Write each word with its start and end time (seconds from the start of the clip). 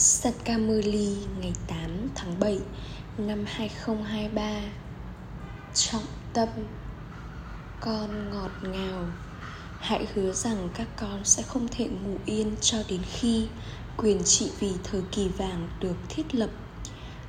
Sakamuli 0.00 1.16
ngày 1.40 1.52
8 1.66 2.08
tháng 2.14 2.40
7 2.40 2.58
năm 3.18 3.44
2023 3.46 4.60
Trọng 5.74 6.02
tâm, 6.32 6.48
Con 7.80 8.30
ngọt 8.30 8.50
ngào. 8.62 9.06
Hãy 9.78 10.06
hứa 10.14 10.32
rằng 10.32 10.68
các 10.74 10.86
con 10.96 11.24
sẽ 11.24 11.42
không 11.42 11.68
thể 11.70 11.88
ngủ 11.88 12.16
yên 12.26 12.54
cho 12.60 12.78
đến 12.88 13.00
khi 13.12 13.48
quyền 13.96 14.24
trị 14.24 14.50
vì 14.60 14.72
thời 14.84 15.02
kỳ 15.12 15.28
vàng 15.28 15.68
được 15.80 15.96
thiết 16.08 16.34
lập. 16.34 16.50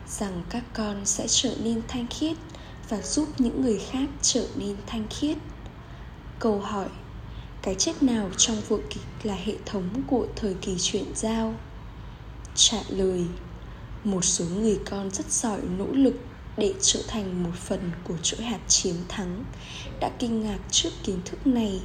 Rằng 0.08 0.44
các 0.50 0.64
con 0.74 1.06
sẽ 1.06 1.26
trở 1.28 1.56
nên 1.64 1.82
thanh 1.88 2.08
khiết 2.08 2.38
và 2.90 3.02
giúp 3.02 3.28
những 3.38 3.62
người 3.62 3.80
khác 3.92 4.10
trở 4.22 4.48
nên 4.56 4.76
thanh 4.88 5.08
khiết. 5.10 5.38
Câu 6.40 6.60
hỏi, 6.60 6.90
Cái 7.62 7.76
chết 7.76 8.04
nào 8.04 8.30
trong 8.38 8.62
vở 8.68 8.78
kịch 8.90 9.04
là 9.24 9.36
hệ 9.36 9.54
thống 9.66 10.04
của 10.08 10.28
thời 10.36 10.54
kỳ 10.54 10.76
chuyển 10.78 11.06
giao? 11.16 11.54
Trả 12.56 12.78
lời. 12.89 13.26
Một 14.04 14.26
số 14.26 14.46
người 14.46 14.80
con 14.90 15.10
rất 15.12 15.32
giỏi 15.32 15.60
nỗ 15.78 15.88
lực 15.92 16.16
để 16.57 16.74
trở 16.82 17.00
thành 17.07 17.44
một 17.44 17.56
phần 17.56 17.92
của 18.04 18.18
chuỗi 18.24 18.42
hạt 18.42 18.60
chiến 18.68 18.96
thắng, 19.07 19.44
đã 20.00 20.10
kinh 20.20 20.42
ngạc 20.42 20.60
trước 20.71 20.90
kiến 21.04 21.20
thức 21.26 21.48
này. 21.48 21.82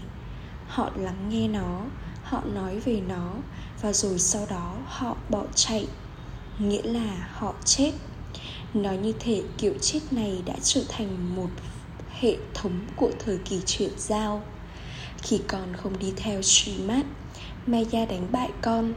Họ 0.68 0.90
lắng 0.96 1.28
nghe 1.28 1.48
nó, 1.48 1.84
họ 2.22 2.42
nói 2.54 2.80
về 2.80 3.00
nó, 3.08 3.32
và 3.82 3.92
rồi 3.92 4.18
sau 4.18 4.46
đó 4.50 4.76
họ 4.86 5.16
bỏ 5.30 5.44
chạy, 5.54 5.86
nghĩa 6.58 6.82
là 6.82 7.28
họ 7.32 7.54
chết. 7.64 7.92
Nói 8.74 8.96
như 8.96 9.12
thể 9.20 9.42
kiểu 9.58 9.74
chết 9.80 10.00
này 10.10 10.42
đã 10.46 10.54
trở 10.62 10.80
thành 10.88 11.36
một 11.36 11.50
hệ 12.20 12.36
thống 12.54 12.80
của 12.96 13.10
thời 13.18 13.38
kỳ 13.38 13.60
chuyển 13.66 13.92
giao. 13.96 14.42
Khi 15.22 15.40
con 15.48 15.76
không 15.76 15.98
đi 15.98 16.12
theo 16.16 16.42
Srimad 16.42 17.04
Maya 17.66 18.06
đánh 18.06 18.28
bại 18.32 18.50
con 18.62 18.92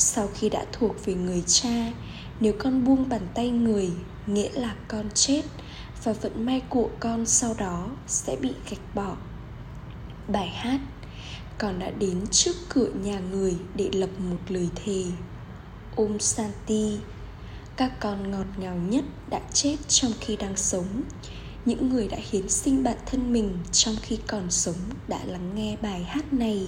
sau 0.00 0.28
khi 0.34 0.48
đã 0.48 0.64
thuộc 0.72 1.06
về 1.06 1.14
người 1.14 1.42
cha, 1.46 1.92
nếu 2.40 2.52
con 2.58 2.84
buông 2.84 3.08
bàn 3.08 3.26
tay 3.34 3.50
người, 3.50 3.90
nghĩa 4.26 4.50
là 4.52 4.74
con 4.88 5.06
chết, 5.14 5.42
và 6.04 6.12
vận 6.12 6.46
may 6.46 6.62
của 6.68 6.88
con 7.00 7.26
sau 7.26 7.54
đó 7.58 7.88
sẽ 8.06 8.36
bị 8.36 8.52
gạch 8.70 8.94
bỏ. 8.94 9.16
Bài 10.28 10.48
hát, 10.48 10.80
con 11.58 11.78
đã 11.78 11.90
đến 11.90 12.26
trước 12.30 12.56
cửa 12.68 12.88
nhà 13.02 13.20
người 13.20 13.56
để 13.74 13.90
lập 13.92 14.10
một 14.30 14.38
lời 14.48 14.68
thề. 14.84 15.04
Ôm 15.96 16.20
santi 16.20 16.98
các 17.80 18.00
con 18.00 18.30
ngọt 18.30 18.46
ngào 18.58 18.76
nhất 18.76 19.04
đã 19.30 19.40
chết 19.52 19.76
trong 19.88 20.12
khi 20.20 20.36
đang 20.36 20.56
sống. 20.56 21.02
Những 21.64 21.88
người 21.88 22.08
đã 22.08 22.16
hiến 22.30 22.48
sinh 22.48 22.82
bản 22.82 22.96
thân 23.06 23.32
mình 23.32 23.58
trong 23.72 23.94
khi 24.02 24.18
còn 24.26 24.50
sống 24.50 24.76
đã 25.08 25.20
lắng 25.24 25.50
nghe 25.54 25.76
bài 25.82 26.04
hát 26.04 26.32
này 26.32 26.66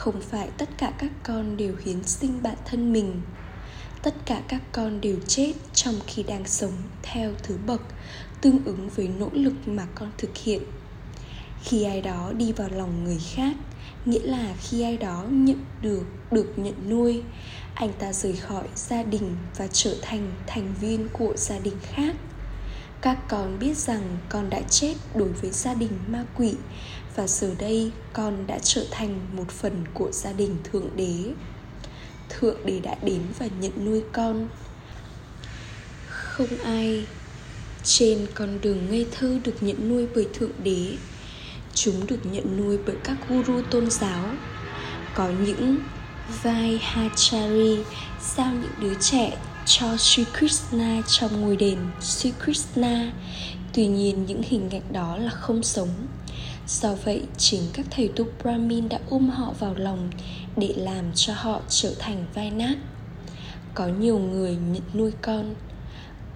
không 0.00 0.20
phải 0.20 0.48
tất 0.58 0.68
cả 0.78 0.92
các 0.98 1.10
con 1.22 1.56
đều 1.56 1.74
hiến 1.84 2.04
sinh 2.04 2.42
bản 2.42 2.56
thân 2.64 2.92
mình. 2.92 3.20
Tất 4.02 4.14
cả 4.26 4.42
các 4.48 4.62
con 4.72 5.00
đều 5.00 5.16
chết 5.26 5.52
trong 5.74 5.94
khi 6.06 6.22
đang 6.22 6.46
sống 6.46 6.72
theo 7.02 7.32
thứ 7.42 7.56
bậc 7.66 7.82
tương 8.40 8.64
ứng 8.64 8.88
với 8.88 9.08
nỗ 9.08 9.28
lực 9.32 9.52
mà 9.66 9.86
con 9.94 10.10
thực 10.18 10.36
hiện. 10.36 10.62
Khi 11.62 11.84
ai 11.84 12.00
đó 12.02 12.32
đi 12.36 12.52
vào 12.52 12.68
lòng 12.68 13.04
người 13.04 13.18
khác, 13.34 13.56
nghĩa 14.04 14.22
là 14.22 14.54
khi 14.60 14.82
ai 14.82 14.96
đó 14.96 15.24
nhận 15.30 15.64
được 15.82 16.04
được 16.30 16.58
nhận 16.58 16.90
nuôi, 16.90 17.22
anh 17.74 17.92
ta 17.98 18.12
rời 18.12 18.32
khỏi 18.32 18.68
gia 18.74 19.02
đình 19.02 19.36
và 19.56 19.66
trở 19.72 19.94
thành 20.02 20.32
thành 20.46 20.74
viên 20.80 21.08
của 21.12 21.32
gia 21.36 21.58
đình 21.58 21.76
khác. 21.82 22.16
Các 23.00 23.18
con 23.28 23.58
biết 23.58 23.76
rằng 23.76 24.18
con 24.28 24.50
đã 24.50 24.60
chết 24.70 24.94
đối 25.14 25.28
với 25.28 25.50
gia 25.50 25.74
đình 25.74 25.92
ma 26.08 26.24
quỷ 26.36 26.54
và 27.20 27.26
giờ 27.26 27.50
đây 27.58 27.90
con 28.12 28.46
đã 28.46 28.58
trở 28.62 28.84
thành 28.90 29.20
một 29.36 29.48
phần 29.48 29.84
của 29.94 30.12
gia 30.12 30.32
đình 30.32 30.56
thượng 30.64 30.90
đế. 30.96 31.32
Thượng 32.28 32.66
đế 32.66 32.80
đã 32.80 32.96
đến 33.02 33.20
và 33.38 33.48
nhận 33.60 33.72
nuôi 33.84 34.02
con. 34.12 34.48
Không 36.08 36.58
ai 36.64 37.06
trên 37.84 38.26
con 38.34 38.58
đường 38.62 38.90
ngây 38.90 39.06
thơ 39.10 39.38
được 39.44 39.54
nhận 39.60 39.88
nuôi 39.88 40.06
bởi 40.14 40.26
thượng 40.34 40.50
đế. 40.64 40.96
Chúng 41.74 42.06
được 42.06 42.26
nhận 42.32 42.56
nuôi 42.56 42.78
bởi 42.86 42.96
các 43.04 43.16
guru 43.28 43.62
tôn 43.70 43.90
giáo. 43.90 44.24
Có 45.14 45.28
những 45.46 45.78
vai 46.42 46.78
hachari 46.82 47.78
giao 48.36 48.52
những 48.52 48.80
đứa 48.80 48.94
trẻ 49.00 49.38
cho 49.66 49.96
Sri 49.96 50.24
Krishna 50.38 51.02
trong 51.08 51.40
ngôi 51.40 51.56
đền 51.56 51.78
Sri 52.00 52.32
Krishna. 52.44 53.12
Tuy 53.72 53.86
nhiên, 53.86 54.26
những 54.26 54.42
hình 54.42 54.70
ảnh 54.70 54.92
đó 54.92 55.16
là 55.16 55.30
không 55.30 55.62
sống 55.62 55.88
Do 56.70 56.94
vậy, 57.04 57.22
chính 57.36 57.62
các 57.72 57.86
thầy 57.90 58.08
tu 58.16 58.24
Brahmin 58.42 58.88
đã 58.88 58.98
ôm 59.10 59.30
họ 59.30 59.52
vào 59.58 59.74
lòng 59.74 60.10
Để 60.56 60.74
làm 60.76 61.04
cho 61.14 61.34
họ 61.36 61.60
trở 61.68 61.94
thành 61.98 62.24
vai 62.34 62.50
nát. 62.50 62.74
Có 63.74 63.88
nhiều 63.88 64.18
người 64.18 64.56
nhận 64.56 64.82
nuôi 64.94 65.12
con. 65.22 65.54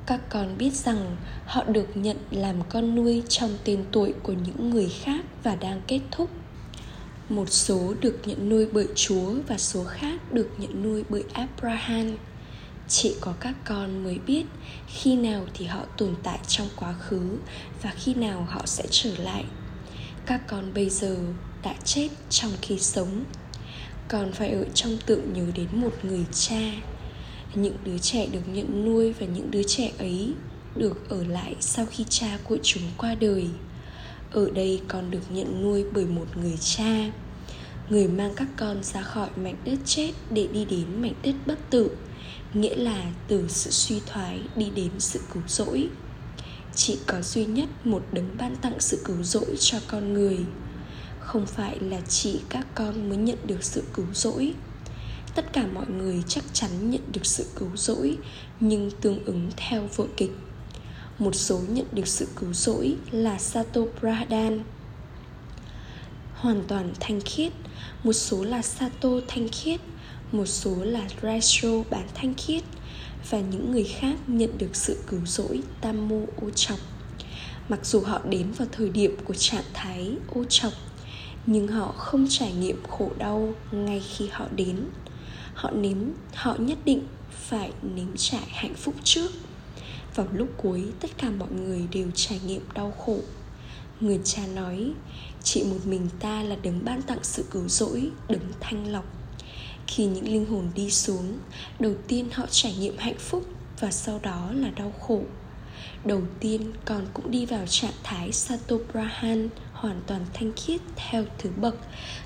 Các 0.06 0.21
con 0.28 0.59
biết 0.59 0.73
rằng 0.73 1.17
họ 1.47 1.65
được 1.65 1.97
nhận 1.97 2.17
làm 2.31 2.56
con 2.69 2.94
nuôi 2.94 3.23
trong 3.28 3.50
tên 3.65 3.84
tuổi 3.93 4.15
của 4.23 4.33
những 4.33 4.71
người 4.71 4.89
khác 4.89 5.25
và 5.43 5.56
đang 5.56 5.83
kết 5.87 6.00
thúc. 6.11 6.31
Một 7.28 7.50
số 7.50 7.94
được 8.00 8.21
nhận 8.25 8.49
nuôi 8.49 8.67
bởi 8.73 8.89
chúa 8.94 9.34
và 9.49 9.59
số 9.59 9.84
khác 9.84 10.33
được 10.33 10.50
nhận 10.59 10.83
nuôi 10.83 11.05
bởi 11.09 11.25
abraham. 11.33 12.17
Chỉ 12.89 13.15
có 13.21 13.34
các 13.41 13.55
con 13.65 14.05
mới 14.05 14.19
biết 14.27 14.44
khi 14.87 15.17
nào 15.17 15.44
thì 15.55 15.67
họ 15.67 15.81
tồn 15.97 16.15
tại 16.23 16.39
trong 16.49 16.69
quá 16.77 16.93
khứ 16.93 17.39
và 17.83 17.93
khi 17.97 18.15
nào 18.15 18.47
họ 18.50 18.62
sẽ 18.67 18.84
trở 18.91 19.11
lại 19.19 19.44
các 20.27 20.41
con 20.49 20.75
bây 20.75 20.91
giờ 20.91 21.17
đã 21.62 21.75
chết 21.85 22.09
trong 22.31 22.53
khi 22.62 22.79
sống. 22.79 23.25
Còn 24.09 24.33
phải 24.33 24.51
ở 24.51 24.65
trong 24.75 24.99
tượng 25.07 25.33
nhớ 25.33 25.45
đến 25.55 25.69
một 25.73 25.93
người 26.03 26.25
cha. 26.33 26.73
Những 27.55 27.77
đứa 27.85 27.99
trẻ 27.99 28.27
được 28.27 28.49
nhận 28.53 28.85
nuôi 28.85 29.12
và 29.12 29.27
những 29.27 29.51
đứa 29.51 29.62
trẻ 29.62 29.93
ấy 29.99 30.33
được 30.77 31.09
ở 31.09 31.25
lại 31.25 31.57
sau 31.61 31.87
khi 31.91 32.05
cha 32.09 32.39
của 32.45 32.59
chúng 32.62 32.83
qua 32.99 33.15
đời. 33.15 33.47
Ở 34.31 34.51
đây 34.51 34.81
con 34.89 35.11
được 35.11 35.31
nhận 35.31 35.62
nuôi 35.62 35.85
bởi 35.93 36.07
một 36.07 36.37
người 36.37 36.56
cha. 36.61 37.11
Người 37.89 38.09
mang 38.09 38.33
các 38.37 38.49
con 38.56 38.83
ra 38.83 39.03
khỏi 39.03 39.29
mảnh 39.37 39.56
đất 39.65 39.79
chết 39.85 40.11
để 40.31 40.49
đi 40.53 40.65
đến 40.65 41.03
mảnh 41.03 41.15
đất 41.23 41.35
bất 41.47 41.71
tử, 41.71 41.91
nghĩa 42.55 42.75
là 42.75 43.05
từ 43.29 43.45
sự 43.49 43.71
suy 43.71 44.01
thoái 44.06 44.41
đi 44.56 44.71
đến 44.77 44.91
sự 44.99 45.21
cứu 45.35 45.43
rỗi 45.47 45.89
chỉ 46.75 46.99
có 47.07 47.23
duy 47.23 47.45
nhất 47.45 47.69
một 47.85 48.03
đấng 48.12 48.37
ban 48.39 48.57
tặng 48.57 48.81
sự 48.81 49.01
cứu 49.05 49.23
rỗi 49.23 49.57
cho 49.61 49.79
con 49.89 50.12
người. 50.12 50.39
Không 51.21 51.47
phải 51.47 51.81
là 51.81 52.01
chỉ 52.09 52.41
các 52.49 52.67
con 52.75 53.09
mới 53.09 53.19
nhận 53.19 53.39
được 53.47 53.65
sự 53.65 53.83
cứu 53.95 54.07
rỗi. 54.12 54.55
Tất 55.35 55.53
cả 55.53 55.67
mọi 55.67 55.87
người 55.87 56.23
chắc 56.29 56.45
chắn 56.53 56.91
nhận 56.91 57.12
được 57.12 57.27
sự 57.27 57.47
cứu 57.59 57.69
rỗi, 57.75 58.19
nhưng 58.61 58.91
tương 59.01 59.25
ứng 59.25 59.51
theo 59.57 59.89
vở 59.97 60.05
kịch. 60.17 60.33
Một 61.19 61.35
số 61.35 61.61
nhận 61.69 61.87
được 61.93 62.09
sự 62.09 62.29
cứu 62.37 62.53
rỗi 62.53 62.97
là 63.11 63.39
sato 63.39 63.81
pradhan 64.01 64.65
hoàn 66.45 66.62
toàn 66.69 66.93
thanh 67.01 67.21
khiết. 67.21 67.53
Một 68.03 68.12
số 68.12 68.45
là 68.45 68.62
sato 68.62 69.09
thanh 69.29 69.49
khiết, 69.49 69.81
một 70.33 70.47
số 70.47 70.77
là 70.85 71.09
retro 71.23 71.69
bán 71.91 72.09
thanh 72.15 72.35
khiết 72.35 72.62
và 73.31 73.41
những 73.41 73.73
người 73.73 73.85
khác 73.85 74.17
nhận 74.27 74.59
được 74.59 74.77
sự 74.77 74.99
cứu 75.07 75.21
rỗi 75.27 75.62
tam 75.81 76.09
mô 76.09 76.21
ô 76.43 76.51
trọc 76.55 76.79
mặc 77.69 77.87
dù 77.87 78.01
họ 78.01 78.21
đến 78.29 78.53
vào 78.53 78.69
thời 78.73 78.89
điểm 78.89 79.17
của 79.25 79.35
trạng 79.35 79.65
thái 79.75 80.17
ô 80.35 80.45
trọc 80.49 80.73
nhưng 81.47 81.69
họ 81.69 81.93
không 81.93 82.27
trải 82.29 82.53
nghiệm 82.53 82.83
khổ 82.89 83.11
đau 83.19 83.55
ngay 83.73 84.01
khi 84.01 84.29
họ 84.33 84.47
đến. 84.57 84.77
Họ 85.55 85.71
nếm, 85.71 85.99
họ 86.35 86.57
nhất 86.59 86.79
định 86.85 87.03
phải 87.31 87.73
nếm 87.83 88.17
trải 88.17 88.47
hạnh 88.49 88.75
phúc 88.75 88.95
trước. 89.05 89.31
Vào 90.15 90.27
lúc 90.33 90.49
cuối, 90.56 90.85
tất 91.01 91.11
cả 91.19 91.31
mọi 91.31 91.49
người 91.51 91.83
đều 91.93 92.11
trải 92.15 92.41
nghiệm 92.47 92.62
đau 92.75 92.91
khổ. 92.91 93.19
Người 94.01 94.21
cha 94.25 94.43
nói, 94.47 94.93
chỉ 95.43 95.65
một 95.65 95.87
mình 95.87 96.09
ta 96.21 96.43
là 96.43 96.56
đấng 96.62 96.85
ban 96.85 97.03
tặng 97.03 97.19
sự 97.23 97.45
cứu 97.51 97.69
rỗi, 97.69 98.11
đấng 98.29 98.53
thanh 98.61 98.93
lọc 98.93 99.05
khi 99.87 100.05
những 100.05 100.28
linh 100.28 100.47
hồn 100.47 100.70
đi 100.75 100.91
xuống, 100.91 101.38
đầu 101.79 101.94
tiên 102.08 102.29
họ 102.32 102.47
trải 102.50 102.75
nghiệm 102.75 102.99
hạnh 102.99 103.19
phúc 103.19 103.44
và 103.81 103.91
sau 103.91 104.19
đó 104.23 104.50
là 104.55 104.70
đau 104.70 104.93
khổ. 105.00 105.23
Đầu 106.05 106.23
tiên, 106.41 106.73
con 106.85 107.06
cũng 107.14 107.31
đi 107.31 107.47
vào 107.47 107.67
trạng 107.67 107.93
thái 108.03 108.32
satobrahan 108.32 109.49
hoàn 109.73 110.00
toàn 110.06 110.26
thanh 110.35 110.53
khiết 110.56 110.81
theo 110.97 111.25
thứ 111.38 111.50
bậc, 111.56 111.76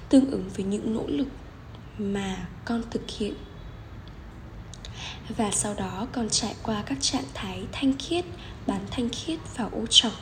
tương 0.09 0.31
ứng 0.31 0.49
với 0.57 0.65
những 0.65 0.95
nỗ 0.95 1.05
lực 1.07 1.29
mà 1.99 2.49
con 2.65 2.83
thực 2.91 3.11
hiện. 3.19 3.35
Và 5.37 5.51
sau 5.51 5.75
đó, 5.75 6.07
con 6.13 6.29
trải 6.31 6.55
qua 6.63 6.83
các 6.87 6.99
trạng 7.01 7.25
thái 7.35 7.63
thanh 7.73 7.93
khiết, 7.99 8.25
bán 8.67 8.81
thanh 8.91 9.09
khiết 9.09 9.39
và 9.57 9.65
ô 9.65 9.87
trọc. 9.91 10.13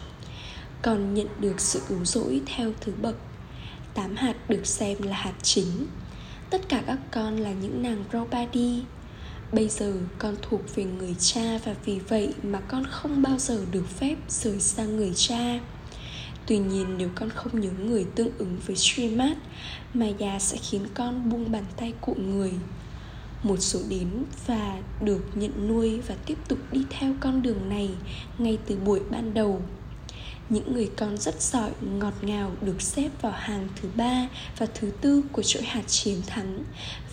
Còn 0.82 1.14
nhận 1.14 1.28
được 1.40 1.60
sự 1.60 1.82
cứu 1.88 2.05
rỗi 2.05 2.40
theo 2.46 2.72
thứ 2.81 2.93
bậc. 3.02 3.16
Tám 3.94 4.16
hạt 4.16 4.34
được 4.49 4.66
xem 4.66 5.02
là 5.02 5.16
hạt 5.16 5.34
chính 5.43 5.87
tất 6.50 6.69
cả 6.69 6.82
các 6.87 6.98
con 7.10 7.37
là 7.37 7.52
những 7.52 7.82
nàng 7.82 8.04
Draupadi 8.10 8.82
Bây 9.52 9.69
giờ 9.69 9.93
con 10.19 10.34
thuộc 10.43 10.60
về 10.75 10.84
người 10.84 11.14
cha 11.19 11.58
và 11.64 11.75
vì 11.84 11.98
vậy 11.98 12.34
mà 12.43 12.60
con 12.60 12.84
không 12.90 13.22
bao 13.22 13.38
giờ 13.38 13.64
được 13.70 13.88
phép 13.88 14.16
rời 14.28 14.60
xa 14.60 14.84
người 14.84 15.12
cha. 15.14 15.60
Tuy 16.46 16.58
nhiên 16.58 16.98
nếu 16.98 17.08
con 17.14 17.31
không 17.31 17.60
nhớ 17.60 17.70
người 17.70 18.06
tương 18.14 18.38
ứng 18.38 18.58
với 18.66 18.76
Srimad 18.76 19.37
Maya 19.94 20.38
sẽ 20.38 20.56
khiến 20.56 20.87
con 20.94 21.31
buông 21.31 21.52
bàn 21.52 21.64
tay 21.76 21.93
của 22.00 22.14
người. 22.14 22.52
Một 23.43 23.56
số 23.56 23.81
đến 23.88 24.08
và 24.46 24.78
được 25.00 25.22
nhận 25.34 25.69
nuôi 25.69 26.00
và 26.00 26.14
tiếp 26.26 26.38
tục 26.48 26.58
đi 26.72 26.82
theo 26.90 27.14
con 27.20 27.43
đường 27.43 27.69
này 27.69 27.90
ngay 28.38 28.58
từ 28.66 28.76
buổi 28.76 29.00
ban 29.10 29.34
đầu 29.34 29.62
những 30.48 30.72
người 30.72 30.90
con 30.96 31.16
rất 31.19 31.43
giỏi, 31.43 31.70
ngọt 31.81 32.14
ngào 32.22 32.52
được 32.60 32.82
xếp 32.82 33.10
vào 33.22 33.32
hàng 33.32 33.69
thứ 33.76 33.88
ba 33.96 34.28
và 34.58 34.66
thứ 34.75 34.90
tư 35.00 35.22
của 35.32 35.43
chuỗi 35.43 35.62
hạt 35.62 35.82
chiến 35.87 36.22
thắng 36.26 36.64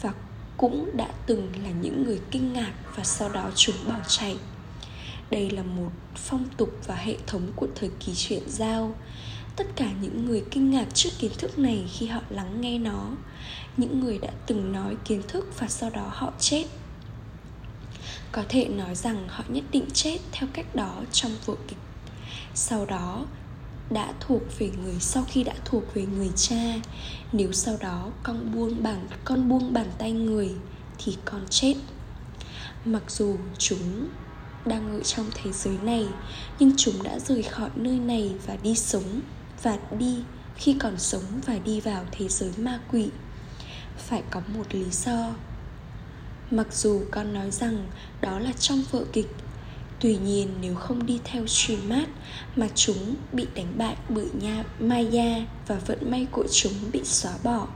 và 0.02 0.14
cũng 0.58 0.90
đã 0.98 1.08
từng 1.26 1.52
là 1.64 1.70
những 1.82 2.04
người 2.04 2.20
kinh 2.32 2.54
ngạc 2.54 2.74
và 2.96 3.04
sau 3.04 3.30
đó 3.30 3.52
chúng 3.56 3.76
bỏ 3.88 3.96
chạy. 4.08 4.38
Đây 5.30 5.50
là 5.50 5.64
một 5.64 5.92
phong 6.16 6.46
tục 6.58 6.70
và 6.88 6.96
hệ 6.96 7.16
thống 7.28 7.52
của 7.56 7.68
thời 7.76 7.90
kỳ 8.00 8.14
truyện 8.16 8.44
giao. 8.48 8.96
Tất 9.56 9.68
cả 9.76 9.92
những 10.02 10.26
người 10.26 10.44
kinh 10.52 10.72
ngạc 10.72 10.86
trước 10.94 11.10
kiến 11.20 11.32
thức 11.38 11.60
này 11.60 11.86
khi 11.94 12.08
họ 12.08 12.22
lắng 12.30 12.62
nghe 12.62 12.78
nó, 12.80 13.10
những 13.78 14.00
người 14.00 14.18
đã 14.18 14.30
từng 14.48 14.74
nói 14.74 14.96
kiến 15.06 15.22
thức 15.28 15.60
và 15.60 15.68
sau 15.68 15.90
đó 15.90 16.12
họ 16.14 16.34
chết. 16.40 16.66
Có 18.32 18.44
thể 18.50 18.66
nói 18.66 18.96
rằng 18.96 19.28
họ 19.28 19.44
nhất 19.48 19.64
định 19.72 19.86
chết 19.94 20.18
theo 20.32 20.50
cách 20.54 20.76
đó 20.76 21.02
trong 21.12 21.32
vở 21.46 21.56
kịch 21.68 21.78
sau 22.56 22.86
đó, 22.86 23.26
đã 23.90 24.14
thuộc 24.20 24.42
về 24.60 24.72
người, 24.84 24.96
sau 25.00 25.26
khi 25.28 25.44
đã 25.44 25.54
thuộc 25.66 25.84
về 25.94 26.06
người 26.06 26.32
cha, 26.36 26.76
nếu 27.32 27.52
sau 27.52 27.78
đó 27.80 28.10
con 28.24 28.52
buông 28.56 28.84
bàn, 28.84 29.08
con 29.26 29.50
buông 29.50 29.74
bàn 29.74 29.88
tay 29.98 30.12
người 30.12 30.52
thì 30.98 31.18
con 31.26 31.42
chết. 31.50 31.76
Mặc 32.86 33.04
dù 33.12 33.36
chúng 33.58 34.08
đang 34.66 34.98
ở 34.98 35.04
trong 35.04 35.26
thế 35.34 35.52
giới 35.52 35.78
này, 35.84 36.08
nhưng 36.60 36.74
chúng 36.78 37.04
đã 37.04 37.20
rời 37.20 37.44
khỏi 37.44 37.70
nơi 37.76 38.00
này 38.00 38.34
và 38.46 38.56
đi 38.64 38.76
sống, 38.76 39.22
và 39.64 39.78
đi, 40.00 40.24
khi 40.56 40.76
còn 40.80 41.00
sống 41.00 41.24
và 41.46 41.60
đi 41.66 41.82
vào 41.82 42.06
thế 42.12 42.28
giới 42.28 42.52
ma 42.58 42.80
quỷ. 42.92 43.10
Phải 43.98 44.24
có 44.32 44.42
một 44.58 44.76
lý 44.76 44.86
do. 44.92 45.32
Mặc 46.52 46.68
dù 46.72 47.02
con 47.12 47.34
nói 47.34 47.52
rằng 47.52 47.88
đó 48.22 48.40
là 48.40 48.52
trong 48.60 48.84
vở 48.92 49.06
kịch 49.14 49.36
Tuy 50.04 50.18
nhiên 50.18 50.48
nếu 50.62 50.76
không 50.76 51.06
đi 51.06 51.20
theo 51.24 51.44
truyền 51.48 51.90
mát 51.90 52.06
mà 52.56 52.68
chúng 52.76 53.16
bị 53.32 53.46
đánh 53.56 53.74
bại 53.78 53.96
bởi 54.10 54.28
nha 54.42 54.64
Maya 54.80 55.46
và 55.68 55.76
vận 55.76 56.12
may 56.12 56.28
của 56.32 56.46
chúng 56.52 56.74
bị 56.92 57.04
xóa 57.04 57.32
bỏ. 57.44 57.68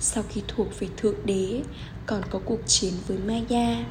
Sau 0.00 0.24
khi 0.28 0.42
thuộc 0.48 0.80
về 0.80 0.88
Thượng 0.96 1.26
Đế, 1.26 1.62
còn 2.06 2.22
có 2.30 2.40
cuộc 2.44 2.60
chiến 2.66 2.92
với 3.06 3.18
Maya. 3.18 3.84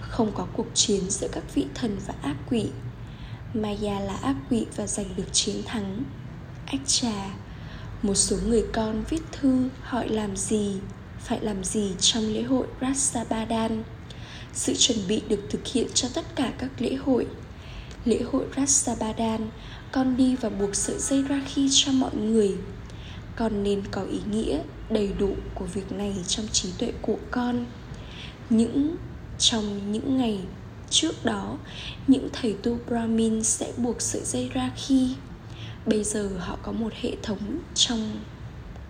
Không 0.00 0.32
có 0.34 0.46
cuộc 0.56 0.66
chiến 0.74 1.10
giữa 1.10 1.28
các 1.32 1.54
vị 1.54 1.66
thần 1.74 1.96
và 2.06 2.14
ác 2.22 2.36
quỷ. 2.50 2.66
Maya 3.54 4.00
là 4.00 4.16
ác 4.16 4.36
quỷ 4.50 4.66
và 4.76 4.86
giành 4.86 5.16
được 5.16 5.32
chiến 5.32 5.62
thắng. 5.66 6.02
Ách 6.66 6.86
trà, 6.86 7.30
một 8.02 8.14
số 8.14 8.36
người 8.46 8.64
con 8.72 9.04
viết 9.10 9.22
thư 9.32 9.68
hỏi 9.82 10.08
làm 10.08 10.36
gì, 10.36 10.76
phải 11.20 11.40
làm 11.40 11.64
gì 11.64 11.92
trong 12.00 12.24
lễ 12.24 12.42
hội 12.42 12.66
Rasabadan 12.80 13.82
sự 14.54 14.74
chuẩn 14.78 14.98
bị 15.08 15.22
được 15.28 15.40
thực 15.50 15.66
hiện 15.66 15.86
cho 15.94 16.08
tất 16.14 16.36
cả 16.36 16.52
các 16.58 16.70
lễ 16.78 16.94
hội. 16.94 17.26
Lễ 18.04 18.20
hội 18.32 18.44
Rastabadan 18.56 19.48
con 19.92 20.16
đi 20.16 20.36
và 20.36 20.48
buộc 20.48 20.74
sợi 20.74 20.98
dây 20.98 21.24
Rakhi 21.28 21.68
cho 21.70 21.92
mọi 21.92 22.16
người. 22.16 22.54
Con 23.36 23.62
nên 23.62 23.82
có 23.90 24.02
ý 24.02 24.18
nghĩa 24.30 24.58
đầy 24.90 25.12
đủ 25.18 25.34
của 25.54 25.64
việc 25.64 25.92
này 25.92 26.14
trong 26.26 26.46
trí 26.52 26.68
tuệ 26.78 26.92
của 27.02 27.18
con. 27.30 27.66
Những, 28.50 28.96
trong 29.38 29.92
những 29.92 30.18
ngày 30.18 30.38
trước 30.90 31.24
đó, 31.24 31.58
những 32.06 32.28
thầy 32.32 32.52
tu 32.62 32.78
brahmin 32.88 33.42
sẽ 33.42 33.72
buộc 33.76 34.02
sợi 34.02 34.22
dây 34.24 34.50
Rakhi 34.54 35.14
bây 35.88 36.04
giờ 36.04 36.30
họ 36.38 36.58
có 36.62 36.72
một 36.72 36.92
hệ 37.00 37.12
thống 37.22 37.58
trong 37.74 38.20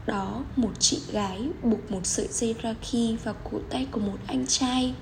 đó 0.07 0.45
một 0.57 0.71
chị 0.79 1.01
gái 1.13 1.49
buộc 1.63 1.91
một 1.91 2.01
sợi 2.05 2.27
dây 2.31 2.55
Rakhi 2.63 3.17
vào 3.25 3.35
cổ 3.51 3.59
tay 3.71 3.87
của 3.91 4.01
một 4.01 4.19
anh 4.27 4.47
trai. 4.47 4.95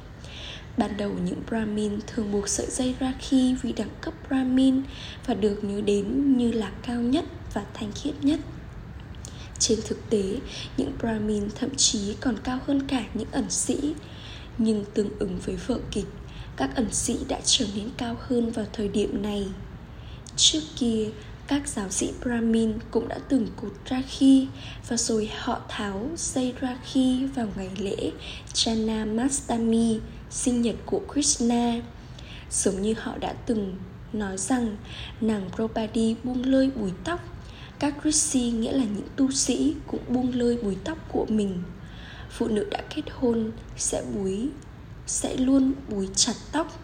Ban 0.77 0.97
đầu 0.97 1.11
những 1.25 1.43
Brahmin 1.49 1.99
thường 2.07 2.33
buộc 2.33 2.49
sợi 2.49 2.67
dây 2.71 2.95
Rakhi 3.01 3.55
vì 3.63 3.73
đẳng 3.73 3.91
cấp 4.01 4.15
Brahmin 4.29 4.83
và 5.27 5.35
được 5.35 5.65
nhớ 5.65 5.81
đến 5.81 6.37
như 6.37 6.53
là 6.53 6.71
cao 6.83 7.01
nhất 7.01 7.25
và 7.55 7.65
thanh 7.75 7.93
khiết 7.93 8.15
nhất. 8.23 8.41
Trên 9.59 9.79
thực 9.87 10.11
tế, 10.11 10.37
những 10.77 10.93
Brahmin 11.01 11.49
thậm 11.55 11.71
chí 11.77 12.15
còn 12.21 12.37
cao 12.45 12.59
hơn 12.67 12.87
cả 12.89 13.05
những 13.15 13.29
ẩn 13.33 13.51
sĩ. 13.51 13.95
Nhưng 14.59 14.85
tương 14.95 15.19
ứng 15.19 15.39
với 15.39 15.57
vợ 15.57 15.79
kịch, 15.91 16.07
các 16.57 16.77
ẩn 16.77 16.93
sĩ 16.93 17.17
đã 17.29 17.41
trở 17.45 17.67
nên 17.77 17.89
cao 17.97 18.17
hơn 18.21 18.51
vào 18.51 18.67
thời 18.73 18.89
điểm 18.89 19.23
này. 19.23 19.47
Trước 20.37 20.61
kia, 20.79 21.09
các 21.47 21.69
giáo 21.69 21.91
sĩ 21.91 22.13
Brahmin 22.23 22.73
cũng 22.91 23.09
đã 23.09 23.19
từng 23.29 23.47
cột 23.57 23.73
Rakhi 23.91 24.49
và 24.89 24.97
rồi 24.97 25.31
họ 25.39 25.61
tháo 25.69 26.09
dây 26.17 26.55
Rakhi 26.63 27.27
vào 27.27 27.49
ngày 27.57 27.71
lễ 27.79 28.11
Janamastami 28.55 29.99
sinh 30.31 30.63
nhật 30.63 30.77
của 30.87 31.01
Krishna. 31.13 31.81
Giống 32.51 32.83
như 32.83 32.95
họ 32.99 33.19
đã 33.19 33.33
từng 33.47 33.77
nói 34.13 34.39
rằng, 34.39 34.77
nàng 35.21 35.51
Draupadi 35.57 36.17
buông 36.25 36.43
lơi 36.43 36.71
búi 36.77 36.91
tóc. 37.05 37.21
Các 37.79 37.95
rishi 38.05 38.51
nghĩa 38.51 38.73
là 38.73 38.85
những 38.85 39.09
tu 39.17 39.31
sĩ 39.31 39.75
cũng 39.87 40.01
buông 40.09 40.35
lơi 40.35 40.59
búi 40.63 40.77
tóc 40.85 40.99
của 41.13 41.27
mình. 41.29 41.63
Phụ 42.31 42.49
nữ 42.49 42.69
đã 42.71 42.83
kết 42.95 43.03
hôn, 43.11 43.51
sẽ 43.77 44.03
búi 44.15 44.51
sẽ 45.07 45.37
luôn 45.37 45.73
búi 45.89 46.09
chặt 46.17 46.35
tóc. 46.53 46.81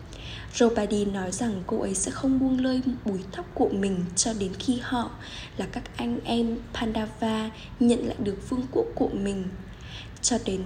Robadi 0.54 1.04
nói 1.04 1.32
rằng 1.32 1.62
cô 1.66 1.80
ấy 1.80 1.94
sẽ 1.94 2.10
không 2.10 2.40
buông 2.40 2.60
lơi 2.60 2.80
búi 3.04 3.18
tóc 3.36 3.46
của 3.54 3.68
mình 3.68 4.04
cho 4.16 4.32
đến 4.32 4.52
khi 4.58 4.78
họ 4.82 5.10
là 5.56 5.66
các 5.72 5.96
anh 5.96 6.18
em 6.24 6.58
Pandava 6.74 7.50
nhận 7.80 8.06
lại 8.06 8.16
được 8.18 8.50
vương 8.50 8.66
quốc 8.72 8.86
của 8.94 9.08
mình. 9.08 9.44
Cho 10.22 10.38
đến 10.44 10.62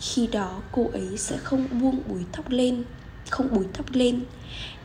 khi 0.00 0.26
đó 0.26 0.60
cô 0.72 0.90
ấy 0.92 1.18
sẽ 1.18 1.36
không 1.36 1.80
buông 1.80 2.02
búi 2.08 2.24
tóc 2.32 2.50
lên, 2.50 2.84
không 3.30 3.48
búi 3.54 3.64
tóc 3.72 3.86
lên. 3.92 4.24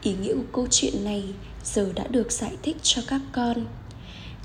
Ý 0.02 0.14
nghĩa 0.22 0.34
của 0.34 0.44
câu 0.54 0.68
chuyện 0.72 1.04
này 1.04 1.34
giờ 1.64 1.92
đã 1.96 2.08
được 2.08 2.32
giải 2.32 2.58
thích 2.62 2.78
cho 2.82 3.02
các 3.08 3.22
con. 3.32 3.66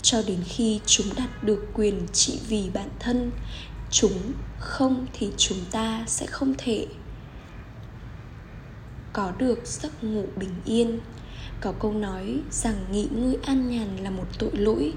Cho 0.02 0.22
đến 0.26 0.38
khi 0.44 0.80
chúng 0.86 1.06
đạt 1.16 1.44
được 1.44 1.66
quyền 1.74 2.06
trị 2.12 2.38
vì 2.48 2.70
bản 2.74 2.88
thân, 2.98 3.30
chúng 3.90 4.32
không 4.58 5.06
thì 5.12 5.30
chúng 5.36 5.58
ta 5.70 6.04
sẽ 6.06 6.26
không 6.26 6.54
thể 6.58 6.86
có 9.12 9.32
được 9.38 9.66
giấc 9.66 10.04
ngủ 10.04 10.24
bình 10.36 10.54
yên. 10.64 11.00
Có 11.60 11.72
câu 11.72 11.92
nói 11.92 12.40
rằng 12.50 12.84
nghỉ 12.92 13.08
ngơi 13.10 13.36
an 13.42 13.70
nhàn 13.70 13.96
là 13.96 14.10
một 14.10 14.26
tội 14.38 14.50
lỗi. 14.52 14.92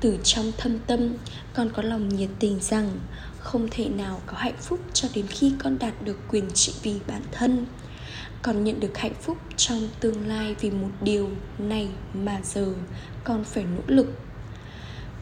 Từ 0.00 0.18
trong 0.24 0.52
thâm 0.58 0.78
tâm, 0.78 1.14
con 1.54 1.70
có 1.70 1.82
lòng 1.82 2.08
nhiệt 2.08 2.30
tình 2.38 2.60
rằng 2.60 2.98
không 3.42 3.68
thể 3.70 3.88
nào 3.88 4.20
có 4.26 4.36
hạnh 4.36 4.56
phúc 4.60 4.80
cho 4.92 5.08
đến 5.14 5.26
khi 5.26 5.52
con 5.58 5.78
đạt 5.78 6.02
được 6.04 6.18
quyền 6.28 6.50
trị 6.54 6.72
vì 6.82 6.94
bản 7.06 7.22
thân. 7.32 7.66
Con 8.42 8.64
nhận 8.64 8.80
được 8.80 8.98
hạnh 8.98 9.14
phúc 9.20 9.38
trong 9.56 9.88
tương 10.00 10.28
lai 10.28 10.56
vì 10.60 10.70
một 10.70 10.90
điều 11.02 11.28
này 11.58 11.88
mà 12.14 12.40
giờ 12.44 12.74
con 13.24 13.44
phải 13.44 13.64
nỗ 13.64 13.82
lực. 13.86 14.06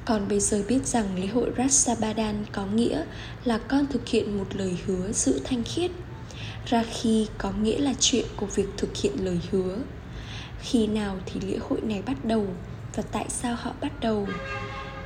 Con 0.04 0.28
bây 0.28 0.40
giờ 0.40 0.62
biết 0.68 0.86
rằng 0.86 1.20
lễ 1.20 1.26
hội 1.26 1.50
Rasabadan 1.58 2.44
có 2.52 2.66
nghĩa 2.66 3.04
là 3.44 3.58
con 3.58 3.86
thực 3.86 4.08
hiện 4.08 4.38
một 4.38 4.46
lời 4.56 4.76
hứa 4.86 5.12
giữ 5.12 5.40
thanh 5.44 5.64
khiết 5.64 5.90
Rakhi 6.70 7.26
có 7.38 7.52
nghĩa 7.62 7.78
là 7.78 7.94
chuyện 8.00 8.24
của 8.36 8.46
việc 8.46 8.66
thực 8.76 8.96
hiện 8.96 9.24
lời 9.24 9.40
hứa. 9.50 9.78
Khi 10.60 10.86
nào 10.86 11.16
thì 11.26 11.40
lễ 11.40 11.58
hội 11.68 11.80
này 11.80 12.02
bắt 12.02 12.24
đầu 12.24 12.46
Và 12.94 13.02
tại 13.12 13.26
sao 13.28 13.56
họ 13.60 13.72
bắt 13.80 14.00
đầu? 14.00 14.26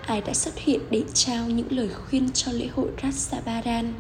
Ai 0.07 0.21
đã 0.21 0.35
xuất 0.35 0.59
hiện 0.59 0.81
để 0.91 1.03
trao 1.15 1.47
những 1.47 1.67
lời 1.71 1.89
khuyên 1.89 2.33
cho 2.33 2.53
lễ 2.53 2.67
hội 2.67 2.89
Rasabadan. 3.03 3.95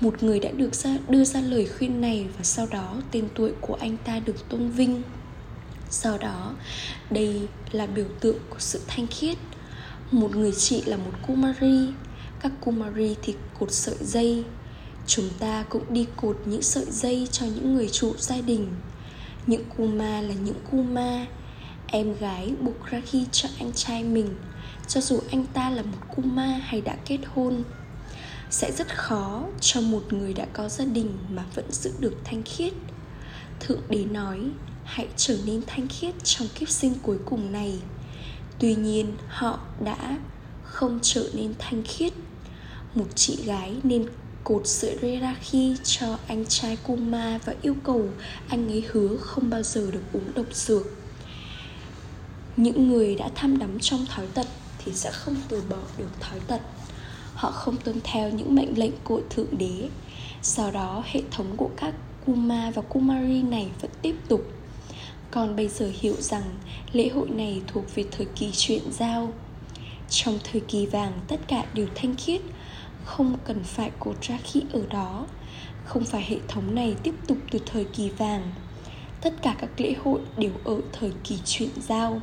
Một 0.00 0.22
người 0.22 0.40
đã 0.40 0.50
được 0.50 0.74
ra, 0.74 0.96
đưa 1.08 1.24
ra 1.24 1.40
lời 1.40 1.68
khuyên 1.78 2.00
này 2.00 2.26
và 2.38 2.44
sau 2.44 2.66
đó 2.70 2.94
tên 3.10 3.28
tuổi 3.34 3.52
của 3.60 3.74
anh 3.80 3.96
ta 4.04 4.18
được 4.18 4.48
tôn 4.48 4.70
vinh. 4.70 5.02
Do 5.90 6.18
đó, 6.18 6.54
đây 7.10 7.40
là 7.72 7.86
biểu 7.86 8.06
tượng 8.20 8.38
của 8.50 8.58
sự 8.58 8.80
thanh 8.86 9.06
khiết. 9.06 9.38
Một 10.10 10.36
người 10.36 10.52
chị 10.52 10.82
là 10.86 10.96
một 10.96 11.12
Kumari, 11.26 11.88
các 12.40 12.52
Kumari 12.60 13.16
thì 13.22 13.34
cột 13.58 13.72
sợi 13.72 13.96
dây. 14.00 14.44
Chúng 15.06 15.28
ta 15.38 15.64
cũng 15.68 15.82
đi 15.88 16.06
cột 16.16 16.40
những 16.44 16.62
sợi 16.62 16.84
dây 16.90 17.28
cho 17.32 17.46
những 17.46 17.74
người 17.74 17.88
trụ 17.88 18.14
gia 18.18 18.40
đình. 18.40 18.68
Những 19.46 19.64
Kuma 19.76 20.20
là 20.20 20.34
những 20.44 20.60
Kuma, 20.70 21.26
em 21.92 22.14
gái 22.20 22.54
buộc 22.60 22.90
Rakhi 22.92 23.24
cho 23.32 23.48
anh 23.58 23.72
trai 23.72 24.04
mình, 24.04 24.34
cho 24.88 25.00
dù 25.00 25.20
anh 25.30 25.46
ta 25.46 25.70
là 25.70 25.82
một 25.82 25.98
kuma 26.16 26.60
hay 26.62 26.80
đã 26.80 26.96
kết 27.04 27.18
hôn. 27.34 27.62
Sẽ 28.50 28.72
rất 28.72 28.96
khó 28.96 29.44
cho 29.60 29.80
một 29.80 30.12
người 30.12 30.34
đã 30.34 30.46
có 30.52 30.68
gia 30.68 30.84
đình 30.84 31.18
mà 31.30 31.44
vẫn 31.54 31.64
giữ 31.72 31.92
được 31.98 32.14
thanh 32.24 32.42
khiết. 32.42 32.72
Thượng 33.60 33.80
đế 33.88 34.04
nói, 34.04 34.40
hãy 34.84 35.08
trở 35.16 35.36
nên 35.46 35.62
thanh 35.66 35.88
khiết 35.88 36.14
trong 36.24 36.48
kiếp 36.54 36.68
sinh 36.68 36.94
cuối 37.02 37.18
cùng 37.24 37.52
này. 37.52 37.78
Tuy 38.58 38.74
nhiên, 38.74 39.12
họ 39.28 39.58
đã 39.84 40.18
không 40.64 40.98
trở 41.02 41.28
nên 41.34 41.54
thanh 41.58 41.82
khiết. 41.82 42.12
Một 42.94 43.06
chị 43.14 43.38
gái 43.44 43.76
nên 43.82 44.06
cột 44.44 44.62
sợi 44.64 44.98
Rerachi 45.02 45.76
cho 45.84 46.18
anh 46.26 46.44
trai 46.46 46.76
Kuma 46.76 47.38
và 47.44 47.54
yêu 47.62 47.74
cầu 47.84 48.08
anh 48.48 48.68
ấy 48.68 48.84
hứa 48.92 49.16
không 49.16 49.50
bao 49.50 49.62
giờ 49.62 49.90
được 49.90 50.02
uống 50.12 50.34
độc 50.34 50.46
dược. 50.52 50.86
Những 52.58 52.88
người 52.88 53.14
đã 53.14 53.28
tham 53.34 53.58
đắm 53.58 53.78
trong 53.80 54.06
thói 54.06 54.26
tật 54.34 54.46
thì 54.78 54.92
sẽ 54.92 55.10
không 55.12 55.36
từ 55.48 55.62
bỏ 55.70 55.76
được 55.98 56.20
thói 56.20 56.40
tật. 56.40 56.60
Họ 57.34 57.50
không 57.50 57.76
tuân 57.76 58.00
theo 58.04 58.30
những 58.30 58.54
mệnh 58.54 58.78
lệnh 58.78 58.92
của 59.04 59.20
thượng 59.30 59.58
đế. 59.58 59.88
Sau 60.42 60.70
đó, 60.70 61.02
hệ 61.06 61.22
thống 61.30 61.56
của 61.56 61.70
các 61.76 61.94
kuma 62.26 62.70
và 62.70 62.82
kumari 62.82 63.42
này 63.42 63.68
vẫn 63.80 63.90
tiếp 64.02 64.14
tục. 64.28 64.40
Còn 65.30 65.56
bây 65.56 65.68
giờ 65.68 65.90
hiểu 66.00 66.14
rằng 66.18 66.42
lễ 66.92 67.08
hội 67.08 67.28
này 67.28 67.62
thuộc 67.66 67.94
về 67.94 68.04
thời 68.10 68.26
kỳ 68.36 68.50
chuyện 68.52 68.82
giao. 68.92 69.32
Trong 70.08 70.38
thời 70.52 70.60
kỳ 70.60 70.86
vàng, 70.86 71.12
tất 71.28 71.40
cả 71.48 71.64
đều 71.74 71.86
thanh 71.94 72.14
khiết, 72.14 72.40
không 73.04 73.36
cần 73.44 73.64
phải 73.64 73.90
cột 73.98 74.16
ra 74.22 74.38
khí 74.44 74.62
ở 74.72 74.82
đó. 74.90 75.26
Không 75.84 76.04
phải 76.04 76.22
hệ 76.22 76.36
thống 76.48 76.74
này 76.74 76.96
tiếp 77.02 77.14
tục 77.26 77.38
từ 77.50 77.58
thời 77.66 77.84
kỳ 77.84 78.10
vàng. 78.10 78.52
Tất 79.20 79.34
cả 79.42 79.56
các 79.60 79.70
lễ 79.76 79.94
hội 80.04 80.20
đều 80.36 80.52
ở 80.64 80.80
thời 80.92 81.12
kỳ 81.24 81.38
chuyển 81.44 81.70
giao 81.88 82.20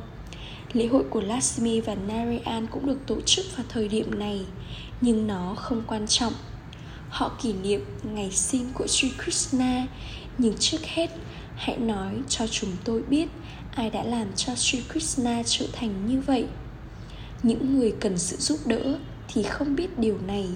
lễ 0.76 0.86
hội 0.86 1.04
của 1.10 1.20
Lakshmi 1.20 1.80
và 1.80 1.94
Narayan 1.94 2.66
cũng 2.66 2.86
được 2.86 2.98
tổ 3.06 3.20
chức 3.20 3.46
vào 3.56 3.66
thời 3.68 3.88
điểm 3.88 4.18
này, 4.18 4.40
nhưng 5.00 5.26
nó 5.26 5.54
không 5.56 5.82
quan 5.86 6.06
trọng. 6.06 6.32
Họ 7.08 7.36
kỷ 7.42 7.52
niệm 7.52 7.84
ngày 8.04 8.30
sinh 8.30 8.70
của 8.74 8.86
Sri 8.86 9.10
Krishna, 9.24 9.86
nhưng 10.38 10.54
trước 10.58 10.84
hết, 10.84 11.10
hãy 11.54 11.78
nói 11.78 12.14
cho 12.28 12.46
chúng 12.46 12.70
tôi 12.84 13.02
biết 13.02 13.28
ai 13.74 13.90
đã 13.90 14.02
làm 14.02 14.28
cho 14.36 14.54
Sri 14.54 14.82
Krishna 14.92 15.42
trở 15.46 15.66
thành 15.72 16.06
như 16.06 16.20
vậy. 16.20 16.46
Những 17.42 17.78
người 17.78 17.94
cần 18.00 18.18
sự 18.18 18.36
giúp 18.36 18.58
đỡ 18.66 18.98
thì 19.28 19.42
không 19.42 19.76
biết 19.76 19.98
điều 19.98 20.18
này. 20.26 20.46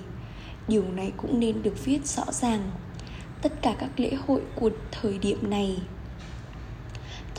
Điều 0.68 0.84
này 0.96 1.12
cũng 1.16 1.40
nên 1.40 1.62
được 1.62 1.84
viết 1.84 2.06
rõ 2.06 2.24
ràng. 2.32 2.70
Tất 3.42 3.62
cả 3.62 3.74
các 3.78 4.00
lễ 4.00 4.12
hội 4.26 4.40
của 4.54 4.70
thời 4.90 5.18
điểm 5.18 5.50
này 5.50 5.76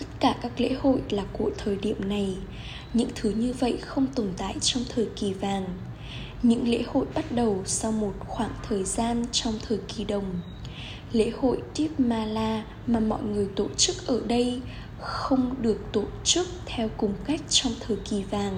tất 0.02 0.08
cả 0.20 0.36
các 0.42 0.52
lễ 0.58 0.74
hội 0.82 1.02
là 1.10 1.24
của 1.34 1.52
thời 1.58 1.76
điểm 1.76 2.10
này. 2.10 2.36
Những 2.94 3.10
thứ 3.16 3.30
như 3.30 3.54
vậy 3.60 3.78
không 3.82 4.08
tồn 4.08 4.28
tại 4.38 4.56
trong 4.62 4.84
thời 4.96 5.08
kỳ 5.16 5.34
vàng. 5.34 5.66
Những 6.44 6.68
lễ 6.68 6.84
hội 6.88 7.06
bắt 7.14 7.32
đầu 7.32 7.62
sau 7.66 7.92
một 7.92 8.14
khoảng 8.20 8.52
thời 8.68 8.84
gian 8.84 9.26
trong 9.32 9.54
thời 9.68 9.78
kỳ 9.88 10.04
đồng. 10.04 10.42
Lễ 11.12 11.32
hội 11.42 11.62
Mala 11.98 12.66
mà 12.88 13.00
mọi 13.00 13.24
người 13.24 13.48
tổ 13.56 13.68
chức 13.78 14.08
ở 14.08 14.22
đây 14.28 14.62
không 15.00 15.56
được 15.62 15.80
tổ 15.92 16.04
chức 16.24 16.48
theo 16.66 16.90
cùng 16.98 17.14
cách 17.26 17.42
trong 17.50 17.74
thời 17.80 17.98
kỳ 18.10 18.24
vàng. 18.24 18.58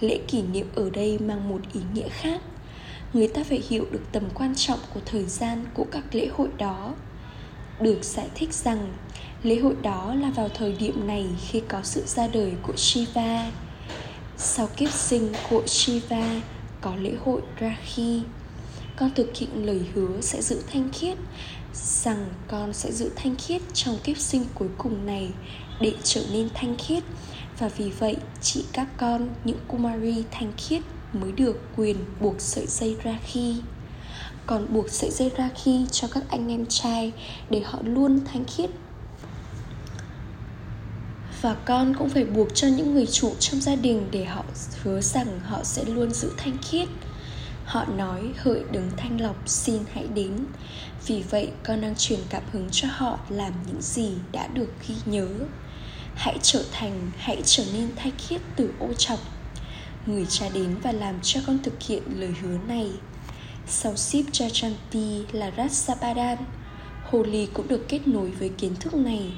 Lễ 0.00 0.20
kỷ 0.28 0.42
niệm 0.42 0.66
ở 0.74 0.90
đây 0.90 1.18
mang 1.18 1.48
một 1.48 1.60
ý 1.72 1.80
nghĩa 1.94 2.08
khác. 2.08 2.40
Người 3.12 3.28
ta 3.28 3.44
phải 3.44 3.62
hiểu 3.68 3.86
được 3.90 4.02
tầm 4.12 4.22
quan 4.34 4.54
trọng 4.54 4.78
của 4.94 5.00
thời 5.06 5.24
gian 5.24 5.64
của 5.74 5.86
các 5.90 6.04
lễ 6.12 6.28
hội 6.32 6.48
đó. 6.58 6.94
Được 7.80 8.04
giải 8.04 8.28
thích 8.34 8.52
rằng 8.54 8.92
lễ 9.46 9.56
hội 9.56 9.74
đó 9.82 10.14
là 10.14 10.30
vào 10.30 10.48
thời 10.48 10.72
điểm 10.72 11.06
này 11.06 11.26
khi 11.48 11.62
có 11.68 11.80
sự 11.82 12.02
ra 12.06 12.26
đời 12.26 12.52
của 12.62 12.76
shiva. 12.76 13.50
Sau 14.36 14.68
kiếp 14.76 14.92
sinh 14.92 15.32
của 15.50 15.62
shiva, 15.66 16.40
có 16.80 16.96
lễ 16.96 17.12
hội 17.24 17.40
rakhi. 17.60 18.22
Con 18.96 19.10
thực 19.14 19.36
hiện 19.36 19.66
lời 19.66 19.80
hứa 19.94 20.20
sẽ 20.20 20.42
giữ 20.42 20.62
thanh 20.72 20.88
khiết, 20.92 21.18
rằng 21.74 22.26
con 22.48 22.72
sẽ 22.72 22.92
giữ 22.92 23.10
thanh 23.16 23.36
khiết 23.36 23.62
trong 23.74 23.98
kiếp 24.04 24.18
sinh 24.18 24.44
cuối 24.54 24.68
cùng 24.78 25.06
này 25.06 25.30
để 25.80 25.92
trở 26.02 26.22
nên 26.32 26.48
thanh 26.54 26.76
khiết. 26.78 27.02
Và 27.58 27.68
vì 27.68 27.90
vậy 27.90 28.16
chỉ 28.42 28.64
các 28.72 28.88
con, 28.96 29.28
những 29.44 29.58
kumari 29.68 30.24
thanh 30.30 30.52
khiết 30.56 30.82
mới 31.12 31.32
được 31.32 31.60
quyền 31.76 31.96
buộc 32.20 32.40
sợi 32.40 32.66
dây 32.66 32.96
ra 33.02 33.18
khi 33.26 33.56
còn 34.46 34.66
buộc 34.70 34.90
sợi 34.90 35.10
dây 35.10 35.30
ra 35.36 35.50
khi 35.54 35.86
cho 35.90 36.08
các 36.08 36.24
anh 36.28 36.48
em 36.48 36.66
trai 36.68 37.12
để 37.50 37.60
họ 37.60 37.78
luôn 37.82 38.20
thanh 38.32 38.44
khiết 38.44 38.70
và 41.46 41.54
con 41.64 41.94
cũng 41.94 42.08
phải 42.08 42.24
buộc 42.24 42.48
cho 42.54 42.68
những 42.68 42.94
người 42.94 43.06
chủ 43.06 43.32
trong 43.38 43.60
gia 43.60 43.74
đình 43.74 44.08
để 44.10 44.24
họ 44.24 44.44
hứa 44.82 45.00
rằng 45.00 45.40
họ 45.44 45.64
sẽ 45.64 45.84
luôn 45.84 46.10
giữ 46.10 46.32
thanh 46.36 46.56
khiết. 46.62 46.88
Họ 47.64 47.84
nói, 47.84 48.20
hỡi 48.36 48.60
đứng 48.70 48.90
thanh 48.96 49.20
lọc, 49.20 49.48
xin 49.48 49.82
hãy 49.92 50.04
đến. 50.14 50.32
Vì 51.06 51.22
vậy, 51.30 51.50
con 51.64 51.80
đang 51.80 51.94
truyền 51.98 52.20
cảm 52.30 52.42
hứng 52.52 52.68
cho 52.72 52.88
họ 52.90 53.18
làm 53.28 53.52
những 53.66 53.82
gì 53.82 54.10
đã 54.32 54.46
được 54.46 54.68
ghi 54.88 54.94
nhớ. 55.06 55.28
Hãy 56.14 56.38
trở 56.42 56.64
thành, 56.72 57.10
hãy 57.18 57.42
trở 57.44 57.64
nên 57.72 57.88
thanh 57.96 58.12
khiết 58.18 58.40
từ 58.56 58.70
ô 58.80 58.92
trọc 58.98 59.18
người 60.06 60.26
cha 60.28 60.48
đến 60.54 60.76
và 60.82 60.92
làm 60.92 61.14
cho 61.22 61.40
con 61.46 61.58
thực 61.62 61.82
hiện 61.82 62.02
lời 62.16 62.34
hứa 62.42 62.58
này. 62.68 62.90
Sau 63.66 63.96
ship 63.96 64.32
Jachanti 64.32 65.22
là 65.32 65.50
rasapadan 65.56 66.38
Holy 67.04 67.46
cũng 67.46 67.68
được 67.68 67.88
kết 67.88 68.08
nối 68.08 68.30
với 68.30 68.48
kiến 68.48 68.74
thức 68.80 68.94
này. 68.94 69.32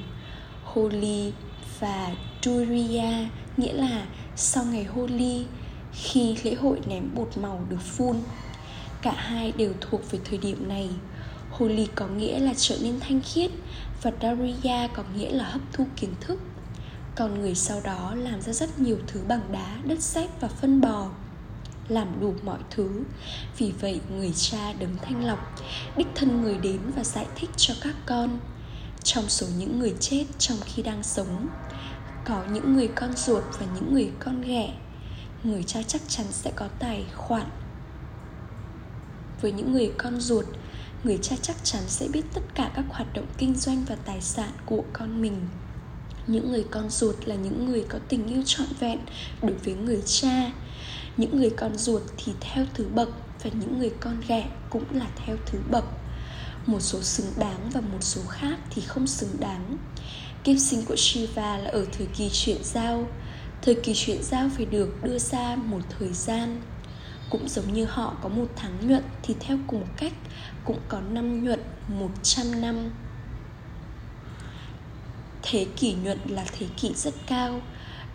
Holy 0.63 1.31
và 1.79 2.11
Turiya 2.45 3.29
nghĩa 3.57 3.73
là 3.73 4.05
sau 4.35 4.65
ngày 4.65 4.83
Holi 4.83 5.45
khi 5.93 6.35
lễ 6.43 6.55
hội 6.55 6.79
ném 6.87 7.09
bột 7.15 7.37
màu 7.37 7.65
được 7.69 7.81
phun. 7.81 8.15
Cả 9.01 9.13
hai 9.17 9.51
đều 9.51 9.73
thuộc 9.81 10.11
về 10.11 10.19
thời 10.25 10.37
điểm 10.37 10.67
này. 10.67 10.89
Holi 11.51 11.87
có 11.95 12.07
nghĩa 12.07 12.39
là 12.39 12.53
trở 12.57 12.77
nên 12.81 12.99
thanh 12.99 13.21
khiết 13.21 13.51
và 14.01 14.11
Dariya 14.21 14.87
có 14.87 15.03
nghĩa 15.15 15.29
là 15.29 15.43
hấp 15.43 15.61
thu 15.73 15.87
kiến 15.95 16.09
thức. 16.21 16.39
Còn 17.15 17.41
người 17.41 17.55
sau 17.55 17.81
đó 17.83 18.15
làm 18.15 18.41
ra 18.41 18.53
rất 18.53 18.79
nhiều 18.79 18.97
thứ 19.07 19.21
bằng 19.27 19.41
đá, 19.51 19.77
đất 19.83 20.01
sét 20.01 20.29
và 20.39 20.47
phân 20.47 20.81
bò 20.81 21.09
làm 21.87 22.07
đủ 22.21 22.33
mọi 22.43 22.59
thứ. 22.69 23.03
Vì 23.57 23.73
vậy 23.81 23.99
người 24.17 24.31
cha 24.35 24.73
đấng 24.79 24.97
thanh 25.01 25.25
lọc 25.25 25.55
đích 25.97 26.07
thân 26.15 26.41
người 26.41 26.57
đến 26.57 26.79
và 26.95 27.03
giải 27.03 27.25
thích 27.35 27.49
cho 27.57 27.73
các 27.81 27.95
con 28.05 28.39
trong 29.11 29.29
số 29.29 29.47
những 29.57 29.79
người 29.79 29.93
chết 29.99 30.25
trong 30.39 30.57
khi 30.65 30.81
đang 30.83 31.03
sống. 31.03 31.47
Có 32.25 32.43
những 32.53 32.73
người 32.73 32.87
con 32.87 33.15
ruột 33.15 33.43
và 33.59 33.65
những 33.75 33.93
người 33.93 34.11
con 34.19 34.41
ghẻ. 34.41 34.73
Người 35.43 35.63
cha 35.63 35.83
chắc 35.83 36.01
chắn 36.07 36.25
sẽ 36.29 36.51
có 36.55 36.67
tài 36.79 37.05
khoản. 37.15 37.49
Với 39.41 39.51
những 39.51 39.73
người 39.73 39.91
con 39.97 40.19
ruột, 40.21 40.45
người 41.03 41.19
cha 41.21 41.35
chắc 41.41 41.55
chắn 41.63 41.81
sẽ 41.87 42.07
biết 42.07 42.21
tất 42.33 42.41
cả 42.55 42.71
các 42.75 42.85
hoạt 42.89 43.13
động 43.13 43.25
kinh 43.37 43.55
doanh 43.55 43.85
và 43.87 43.95
tài 44.05 44.21
sản 44.21 44.49
của 44.65 44.83
con 44.93 45.21
mình. 45.21 45.35
Những 46.27 46.51
người 46.51 46.65
con 46.71 46.89
ruột 46.89 47.15
là 47.25 47.35
những 47.35 47.65
người 47.65 47.85
có 47.89 47.99
tình 48.09 48.27
yêu 48.27 48.43
trọn 48.45 48.67
vẹn 48.79 48.99
đối 49.41 49.53
với 49.53 49.73
người 49.73 50.01
cha. 50.05 50.51
Những 51.17 51.37
người 51.37 51.49
con 51.49 51.77
ruột 51.77 52.01
thì 52.17 52.33
theo 52.39 52.65
thứ 52.73 52.87
bậc 52.95 53.09
và 53.43 53.49
những 53.53 53.79
người 53.79 53.91
con 53.99 54.21
ghẻ 54.27 54.49
cũng 54.69 54.83
là 54.91 55.07
theo 55.25 55.37
thứ 55.45 55.59
bậc 55.71 55.85
một 56.71 56.79
số 56.79 57.01
xứng 57.01 57.33
đáng 57.37 57.69
và 57.73 57.81
một 57.81 57.97
số 58.01 58.21
khác 58.29 58.59
thì 58.69 58.81
không 58.81 59.07
xứng 59.07 59.39
đáng. 59.39 59.77
Kiếp 60.43 60.57
sinh 60.59 60.85
của 60.85 60.95
shiva 60.95 61.57
là 61.57 61.69
ở 61.69 61.85
thời 61.91 62.07
kỳ 62.17 62.29
chuyển 62.33 62.63
giao. 62.63 63.07
Thời 63.61 63.75
kỳ 63.75 63.93
chuyển 63.95 64.23
giao 64.23 64.49
phải 64.55 64.65
được 64.65 65.03
đưa 65.03 65.19
ra 65.19 65.55
một 65.55 65.79
thời 65.99 66.13
gian. 66.13 66.61
Cũng 67.29 67.49
giống 67.49 67.73
như 67.73 67.85
họ 67.85 68.15
có 68.21 68.29
một 68.29 68.47
tháng 68.55 68.87
nhuận 68.87 69.03
thì 69.23 69.35
theo 69.39 69.57
cùng 69.67 69.83
cách 69.97 70.13
cũng 70.65 70.79
có 70.87 71.01
năm 71.01 71.43
nhuận 71.43 71.59
100 71.87 72.61
năm. 72.61 72.89
Thế 75.41 75.65
kỷ 75.77 75.93
nhuận 75.93 76.19
là 76.25 76.45
thế 76.59 76.65
kỷ 76.77 76.93
rất 76.93 77.13
cao. 77.27 77.61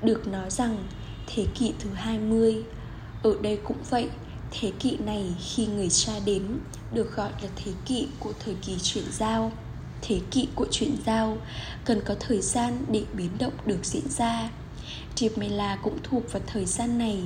Được 0.03 0.27
nói 0.27 0.51
rằng 0.51 0.87
thế 1.27 1.47
kỷ 1.55 1.73
thứ 1.79 1.91
20 1.95 2.65
Ở 3.23 3.35
đây 3.43 3.59
cũng 3.65 3.79
vậy, 3.91 4.09
Thế 4.61 4.73
kỷ 4.79 4.97
này 4.97 5.35
khi 5.41 5.67
người 5.67 5.89
cha 5.89 6.13
đến 6.27 6.43
được 6.95 7.17
gọi 7.17 7.31
là 7.43 7.49
thế 7.57 7.73
kỷ 7.87 8.07
của 8.21 8.33
thời 8.45 8.55
kỳ 8.55 8.77
chuyển 8.83 9.05
giao. 9.13 9.53
Thế 10.03 10.21
kỷ 10.31 10.49
của 10.55 10.67
chuyển 10.71 10.97
giao 11.07 11.39
Cần 11.85 12.01
có 12.05 12.15
thời 12.21 12.41
gian 12.41 12.85
để 12.89 13.05
biến 13.13 13.31
động 13.39 13.53
được 13.67 13.79
diễn 13.83 14.09
ra. 14.09 14.51
Mela 15.37 15.77
cũng 15.83 15.99
thuộc 16.03 16.33
vào 16.33 16.43
thời 16.47 16.65
gian 16.65 16.99
này. 16.99 17.23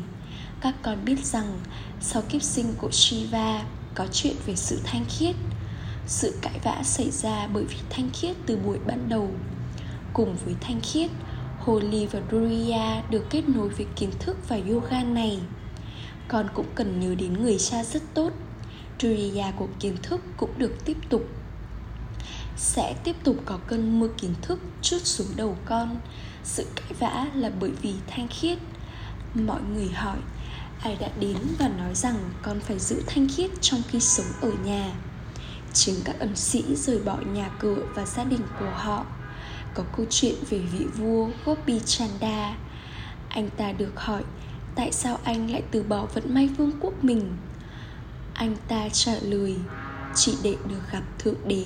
Các 0.61 0.75
con 0.83 1.05
biết 1.05 1.25
rằng 1.25 1.61
Sau 2.01 2.23
kiếp 2.23 2.43
sinh 2.43 2.75
của 2.79 2.91
Shiva 2.91 3.65
Có 3.95 4.07
chuyện 4.13 4.35
về 4.47 4.57
sự 4.57 4.81
thanh 4.85 5.05
khiết. 5.09 5.35
Sự 6.07 6.35
cãi 6.43 6.59
vã 6.65 6.83
xảy 6.85 7.11
ra 7.11 7.47
bởi 7.47 7.65
vì 7.65 7.77
thanh 7.91 8.11
khiết 8.13 8.37
từ 8.47 8.57
buổi 8.57 8.79
ban 8.87 9.09
đầu. 9.09 9.31
Cùng 10.13 10.37
với 10.45 10.55
thanh 10.61 10.81
khiết, 10.81 11.11
Holy 11.59 12.07
và 12.07 12.21
Duriya 12.33 13.03
được 13.11 13.27
kết 13.31 13.49
nối 13.49 13.69
với 13.69 13.87
kiến 13.97 14.11
thức 14.19 14.37
và 14.49 14.59
yoga 14.69 15.03
này. 15.03 15.39
Con 16.29 16.49
cũng 16.55 16.67
cần 16.75 17.01
nhớ 17.01 17.15
đến 17.15 17.43
người 17.43 17.59
cha 17.59 17.85
rất 17.85 18.03
tốt. 18.15 18.33
Duriya 19.03 19.51
của 19.57 19.69
kiến 19.81 19.97
thức 20.03 20.21
cũng 20.37 20.51
được 20.59 20.85
tiếp 20.85 20.97
tục. 21.09 21.29
Sẽ 22.57 22.95
tiếp 23.05 23.17
tục 23.25 23.37
có 23.45 23.59
cơn 23.67 24.01
mưa 24.01 24.09
kiến 24.19 24.35
thức 24.43 24.61
trút 24.83 25.03
xuống 25.05 25.27
đầu 25.37 25.57
con. 25.65 25.97
Sự 26.45 26.67
cãi 26.77 26.93
vã 26.99 27.27
là 27.35 27.51
bởi 27.61 27.71
vì 27.83 27.95
thanh 28.07 28.29
khiết. 28.29 28.59
Mọi 29.35 29.61
người 29.75 29.89
hỏi, 29.89 30.19
ai 30.81 30.97
đã 31.01 31.09
đến 31.21 31.37
và 31.59 31.69
nói 31.69 31.95
rằng 31.95 32.17
con 32.43 32.61
phải 32.61 32.79
giữ 32.79 33.03
thanh 33.07 33.29
khiết 33.37 33.51
trong 33.61 33.83
khi 33.89 34.01
sống 34.01 34.27
ở 34.41 34.51
nhà? 34.65 34.93
Chính 35.73 35.95
các 36.05 36.19
ẩn 36.19 36.37
sĩ 36.37 36.65
rời 36.77 36.99
bỏ 36.99 37.17
nhà 37.17 37.51
cửa 37.59 37.83
và 37.95 38.07
gia 38.07 38.25
đình 38.25 38.43
của 38.61 38.71
họ. 38.75 39.07
Có 39.75 39.85
câu 39.97 40.07
chuyện 40.11 40.35
về 40.51 40.59
vị 40.59 40.85
vua 40.85 41.29
Gopi 41.45 41.81
Chanda. 41.87 42.57
Anh 43.29 43.51
ta 43.57 43.73
được 43.73 44.01
hỏi, 44.01 44.23
tại 44.75 44.93
sao 44.93 45.19
anh 45.25 45.51
lại 45.51 45.63
từ 45.71 45.83
bỏ 45.83 46.07
vận 46.15 46.35
may 46.35 46.49
vương 46.49 46.73
quốc 46.81 47.05
mình. 47.05 47.37
Anh 48.39 48.57
ta 48.69 48.89
trả 48.93 49.13
lời, 49.23 49.55
chỉ 50.15 50.35
để 50.43 50.57
được 50.69 50.81
gặp 50.93 51.03
Thượng 51.19 51.49
Đế. 51.49 51.65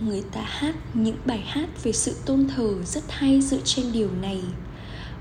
Người 0.00 0.22
ta 0.32 0.40
hát 0.40 0.74
những 0.94 1.16
bài 1.24 1.44
hát 1.46 1.68
về 1.82 1.92
sự 1.92 2.16
tôn 2.26 2.48
thờ 2.48 2.82
rất 2.84 3.04
hay 3.08 3.40
dựa 3.40 3.60
trên 3.64 3.92
điều 3.92 4.10
này. 4.22 4.42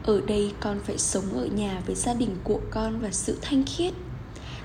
Ở 0.04 0.22
đây 0.28 0.54
con 0.60 0.80
phải 0.84 0.98
sống 0.98 1.34
ở 1.34 1.46
nhà 1.46 1.82
với 1.86 1.96
gia 1.96 2.14
đình 2.14 2.36
của 2.44 2.60
con 2.72 3.00
và 3.00 3.12
sự 3.12 3.38
thanh 3.42 3.64
khiết. 3.66 3.94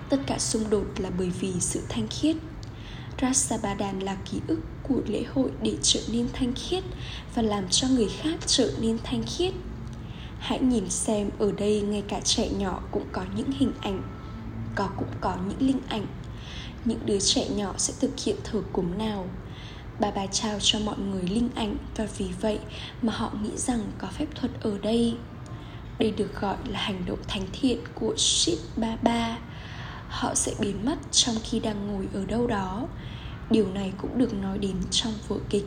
tất 0.08 0.16
cả 0.26 0.38
xung 0.38 0.70
đột 0.70 0.84
là 0.98 1.10
bởi 1.18 1.30
vì 1.40 1.52
sự 1.60 1.80
thanh 1.88 2.08
khiết 2.08 2.36
Rasabadan 3.22 4.00
là 4.00 4.16
ký 4.30 4.40
ức 4.48 4.60
của 4.82 5.00
lễ 5.06 5.24
hội 5.34 5.50
để 5.62 5.76
trở 5.82 6.00
nên 6.12 6.28
thanh 6.32 6.52
khiết 6.54 6.84
và 7.34 7.42
làm 7.42 7.68
cho 7.70 7.88
người 7.88 8.08
khác 8.08 8.38
trở 8.46 8.72
nên 8.80 8.98
thanh 9.04 9.22
khiết 9.22 9.52
hãy 10.38 10.60
nhìn 10.60 10.90
xem 10.90 11.30
ở 11.38 11.52
đây 11.52 11.80
ngay 11.80 12.02
cả 12.08 12.20
trẻ 12.24 12.48
nhỏ 12.58 12.82
cũng 12.90 13.06
có 13.12 13.22
những 13.36 13.50
hình 13.52 13.72
ảnh 13.80 14.02
có 14.74 14.88
cũng 14.98 15.08
có 15.20 15.36
những 15.48 15.68
linh 15.68 15.80
ảnh. 15.88 16.06
Những 16.84 17.06
đứa 17.06 17.20
trẻ 17.20 17.48
nhỏ 17.48 17.74
sẽ 17.76 17.94
thực 18.00 18.10
hiện 18.24 18.36
thờ 18.44 18.62
cúng 18.72 18.98
nào? 18.98 19.26
Bà 20.00 20.10
bà 20.10 20.26
trao 20.26 20.58
cho 20.60 20.78
mọi 20.78 20.98
người 20.98 21.22
linh 21.22 21.48
ảnh 21.54 21.76
và 21.96 22.06
vì 22.18 22.26
vậy 22.40 22.58
mà 23.02 23.12
họ 23.12 23.32
nghĩ 23.42 23.50
rằng 23.56 23.80
có 23.98 24.08
phép 24.08 24.26
thuật 24.34 24.52
ở 24.60 24.78
đây. 24.78 25.16
Đây 25.98 26.10
được 26.10 26.40
gọi 26.40 26.56
là 26.68 26.78
hành 26.80 27.04
động 27.06 27.18
thánh 27.28 27.46
thiện 27.52 27.78
của 27.94 28.14
Shit 28.16 28.58
ba 29.02 29.38
họ 30.08 30.34
sẽ 30.34 30.52
biến 30.58 30.84
mất 30.84 30.96
trong 31.10 31.36
khi 31.42 31.60
đang 31.60 31.86
ngồi 31.86 32.08
ở 32.14 32.24
đâu 32.26 32.46
đó. 32.46 32.86
Điều 33.50 33.72
này 33.72 33.92
cũng 33.98 34.18
được 34.18 34.34
nói 34.34 34.58
đến 34.58 34.76
trong 34.90 35.12
vở 35.28 35.36
kịch. 35.50 35.66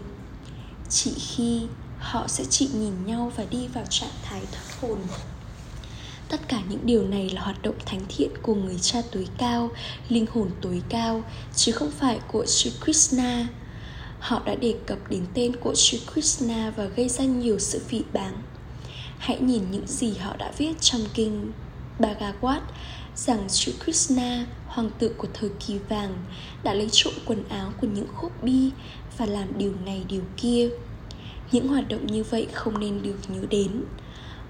Chỉ 0.90 1.14
khi 1.14 1.68
họ 2.00 2.28
sẽ 2.28 2.44
chỉ 2.50 2.70
nhìn 2.74 3.06
nhau 3.06 3.32
và 3.36 3.46
đi 3.50 3.68
vào 3.68 3.86
trạng 3.90 4.10
thái 4.24 4.42
thoát 4.52 4.82
hồn 4.82 5.00
tất 6.30 6.48
cả 6.48 6.62
những 6.70 6.86
điều 6.86 7.08
này 7.08 7.30
là 7.30 7.42
hoạt 7.42 7.62
động 7.62 7.76
thánh 7.86 8.02
thiện 8.10 8.30
của 8.42 8.56
người 8.56 8.78
cha 8.82 9.02
tối 9.12 9.28
cao 9.38 9.70
linh 10.10 10.26
hồn 10.32 10.50
tối 10.62 10.82
cao 10.90 11.24
chứ 11.56 11.72
không 11.72 11.92
phải 11.92 12.20
của 12.32 12.46
Sri 12.46 12.72
Krishna 12.84 13.48
họ 14.20 14.42
đã 14.46 14.56
đề 14.56 14.76
cập 14.86 14.98
đến 15.10 15.26
tên 15.34 15.56
của 15.56 15.76
Sri 15.76 16.00
Krishna 16.14 16.74
và 16.76 16.86
gây 16.86 17.10
ra 17.10 17.26
nhiều 17.26 17.60
sự 17.60 17.82
phỉ 17.88 18.02
báng 18.14 18.42
hãy 19.18 19.40
nhìn 19.40 19.72
những 19.72 19.88
gì 19.88 20.14
họ 20.18 20.36
đã 20.38 20.52
viết 20.58 20.82
trong 20.82 21.02
kinh 21.14 21.52
Bhagavad 22.00 22.62
rằng 23.16 23.50
Sri 23.50 23.74
Krishna, 23.84 24.46
hoàng 24.68 24.90
tử 25.00 25.16
của 25.18 25.28
thời 25.34 25.50
kỳ 25.68 25.78
vàng, 25.90 26.14
đã 26.64 26.74
lấy 26.74 26.90
trộm 26.92 27.14
quần 27.26 27.50
áo 27.50 27.72
của 27.82 27.88
những 27.88 28.08
khúc 28.16 28.44
bi 28.44 28.70
và 29.18 29.26
làm 29.26 29.58
điều 29.58 29.74
này 29.86 30.04
điều 30.10 30.22
kia. 30.38 30.70
Những 31.52 31.68
hoạt 31.68 31.90
động 31.90 32.08
như 32.08 32.24
vậy 32.24 32.48
không 32.54 32.80
nên 32.80 33.04
được 33.04 33.18
nhớ 33.28 33.42
đến. 33.50 33.72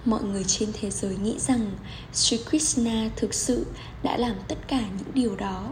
Mọi 0.06 0.24
người 0.24 0.44
trên 0.44 0.70
thế 0.74 0.90
giới 0.90 1.18
nghĩ 1.18 1.36
rằng 1.40 1.72
Sri 2.14 2.38
Krishna 2.50 3.10
thực 3.16 3.34
sự 3.34 3.66
đã 4.04 4.18
làm 4.18 4.36
tất 4.48 4.58
cả 4.68 4.80
những 4.80 5.14
điều 5.14 5.36
đó. 5.36 5.68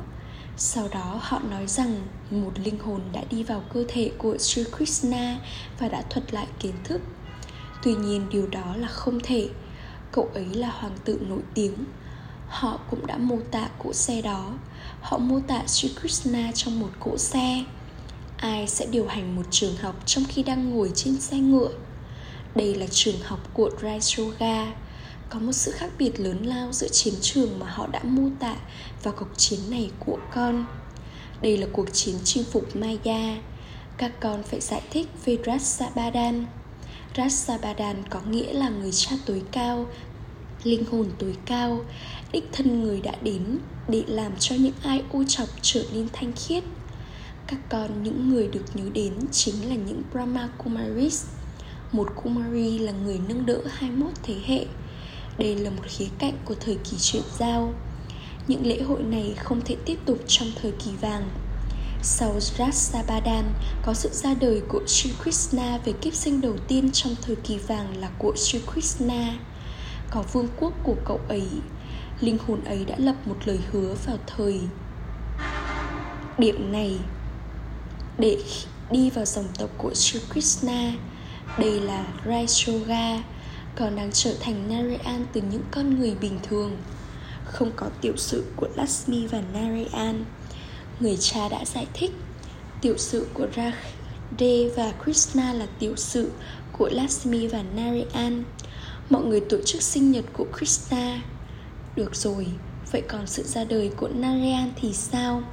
Sau 0.57 0.87
đó, 0.87 1.19
họ 1.21 1.39
nói 1.39 1.67
rằng 1.67 2.01
một 2.31 2.51
linh 2.63 2.79
hồn 2.79 3.01
đã 3.13 3.21
đi 3.29 3.43
vào 3.43 3.63
cơ 3.73 3.83
thể 3.87 4.11
của 4.17 4.37
Sri 4.37 4.63
Krishna 4.77 5.39
và 5.79 5.87
đã 5.87 6.01
thuật 6.09 6.33
lại 6.33 6.47
kiến 6.59 6.73
thức. 6.83 7.01
Tuy 7.83 7.95
nhiên, 7.95 8.29
điều 8.29 8.47
đó 8.47 8.75
là 8.77 8.87
không 8.87 9.19
thể. 9.23 9.49
Cậu 10.11 10.29
ấy 10.33 10.45
là 10.45 10.69
hoàng 10.69 10.97
tử 11.05 11.19
nổi 11.29 11.41
tiếng 11.53 11.73
họ 12.53 12.79
cũng 12.89 13.07
đã 13.07 13.17
mô 13.17 13.37
tả 13.51 13.69
cỗ 13.83 13.93
xe 13.93 14.21
đó 14.21 14.51
họ 15.01 15.17
mô 15.17 15.39
tả 15.47 15.67
Sri 15.67 15.89
Krishna 16.01 16.51
trong 16.51 16.79
một 16.79 16.89
cỗ 16.99 17.17
xe 17.17 17.63
ai 18.37 18.67
sẽ 18.67 18.85
điều 18.85 19.07
hành 19.07 19.35
một 19.35 19.43
trường 19.51 19.75
học 19.77 19.95
trong 20.05 20.23
khi 20.27 20.43
đang 20.43 20.69
ngồi 20.69 20.91
trên 20.95 21.21
xe 21.21 21.37
ngựa 21.37 21.69
đây 22.55 22.75
là 22.75 22.85
trường 22.91 23.19
học 23.23 23.39
của 23.53 23.69
Rajoga 23.81 24.71
có 25.29 25.39
một 25.39 25.51
sự 25.51 25.71
khác 25.71 25.91
biệt 25.97 26.19
lớn 26.19 26.45
lao 26.45 26.71
giữa 26.71 26.87
chiến 26.87 27.13
trường 27.21 27.59
mà 27.59 27.65
họ 27.69 27.87
đã 27.87 27.99
mô 28.03 28.29
tả 28.39 28.55
và 29.03 29.11
cuộc 29.11 29.37
chiến 29.37 29.59
này 29.69 29.91
của 29.99 30.17
con. 30.35 30.65
Đây 31.41 31.57
là 31.57 31.67
cuộc 31.71 31.93
chiến 31.93 32.15
chinh 32.23 32.43
phục 32.43 32.75
Maya. 32.75 33.37
Các 33.97 34.19
con 34.19 34.43
phải 34.43 34.59
giải 34.59 34.81
thích 34.91 35.07
về 35.25 35.37
Rasabadan 35.45 36.45
Rasabadan 37.17 37.95
có 38.09 38.21
nghĩa 38.29 38.53
là 38.53 38.69
người 38.69 38.91
cha 38.91 39.11
tối 39.25 39.43
cao, 39.51 39.85
linh 40.63 40.85
hồn 40.85 41.09
tối 41.19 41.35
cao, 41.45 41.81
đích 42.31 42.49
thân 42.51 42.83
người 42.83 43.01
đã 43.01 43.11
đến 43.21 43.57
để 43.87 44.03
làm 44.07 44.31
cho 44.39 44.55
những 44.55 44.73
ai 44.83 45.03
ô 45.11 45.23
chọc 45.27 45.49
trở 45.61 45.83
nên 45.93 46.07
thanh 46.13 46.33
khiết. 46.33 46.63
Các 47.47 47.59
con, 47.69 48.03
những 48.03 48.29
người 48.29 48.47
được 48.47 48.65
nhớ 48.73 48.83
đến 48.93 49.13
chính 49.31 49.69
là 49.69 49.75
những 49.75 50.01
Brahma 50.11 50.49
Kumaris 50.57 51.25
một 51.93 52.07
Kumari 52.15 52.79
là 52.79 52.91
người 52.91 53.19
nâng 53.27 53.45
đỡ 53.45 53.59
21 53.71 54.11
thế 54.23 54.35
hệ. 54.45 54.65
Đây 55.37 55.55
là 55.55 55.69
một 55.69 55.83
khía 55.83 56.07
cạnh 56.19 56.33
của 56.45 56.55
thời 56.59 56.75
kỳ 56.75 56.97
chuyển 56.97 57.23
giao. 57.37 57.73
Những 58.47 58.65
lễ 58.65 58.81
hội 58.81 59.03
này 59.03 59.33
không 59.37 59.61
thể 59.61 59.75
tiếp 59.85 59.99
tục 60.05 60.17
trong 60.27 60.47
thời 60.61 60.71
kỳ 60.71 60.91
vàng. 61.01 61.29
Sau 62.03 62.39
Rasabadan 62.39 63.53
có 63.85 63.93
sự 63.93 64.09
ra 64.11 64.33
đời 64.33 64.61
của 64.69 64.81
Sri 64.87 65.09
Krishna 65.23 65.77
về 65.85 65.93
kiếp 66.01 66.13
sinh 66.13 66.41
đầu 66.41 66.55
tiên 66.67 66.91
trong 66.91 67.15
thời 67.21 67.35
kỳ 67.35 67.57
vàng 67.57 67.97
là 67.97 68.09
của 68.17 68.33
Sri 68.35 68.59
Krishna. 68.73 69.33
Có 70.11 70.23
vương 70.33 70.47
quốc 70.59 70.73
của 70.83 70.95
cậu 71.05 71.19
ấy. 71.27 71.47
Linh 72.19 72.37
hồn 72.47 72.63
ấy 72.63 72.85
đã 72.85 72.95
lập 72.97 73.15
một 73.25 73.37
lời 73.45 73.59
hứa 73.71 73.95
vào 74.05 74.17
thời. 74.27 74.59
Điểm 76.37 76.71
này, 76.71 76.97
để 78.17 78.37
đi 78.91 79.09
vào 79.09 79.25
dòng 79.25 79.47
tộc 79.57 79.69
của 79.77 79.93
Sri 79.93 80.19
Krishna 80.31 80.93
đây 81.57 81.79
là 81.79 82.05
Raishoga 82.25 83.23
còn 83.75 83.95
đang 83.95 84.09
trở 84.13 84.33
thành 84.39 84.69
Narayan 84.69 85.25
từ 85.33 85.41
những 85.51 85.63
con 85.71 85.99
người 85.99 86.15
bình 86.21 86.39
thường. 86.43 86.77
Không 87.45 87.71
có 87.75 87.87
tiểu 88.01 88.13
sự 88.17 88.43
của 88.55 88.67
Lakshmi 88.75 89.27
và 89.27 89.41
Narayan. 89.53 90.25
Người 90.99 91.17
cha 91.19 91.49
đã 91.49 91.65
giải 91.65 91.87
thích 91.93 92.11
tiểu 92.81 92.97
sự 92.97 93.27
của 93.33 93.47
Radhe 93.55 94.69
và 94.77 94.93
Krishna 95.03 95.53
là 95.53 95.65
tiểu 95.79 95.95
sự 95.95 96.31
của 96.71 96.89
Lakshmi 96.91 97.47
và 97.47 97.63
Narayan. 97.75 98.43
Mọi 99.09 99.23
người 99.23 99.39
tổ 99.39 99.57
chức 99.65 99.81
sinh 99.81 100.11
nhật 100.11 100.25
của 100.33 100.45
Krishna. 100.57 101.21
Được 101.95 102.15
rồi, 102.15 102.47
vậy 102.91 103.01
còn 103.07 103.27
sự 103.27 103.43
ra 103.43 103.63
đời 103.63 103.91
của 103.97 104.07
Narayan 104.07 104.71
thì 104.75 104.93
sao? 104.93 105.43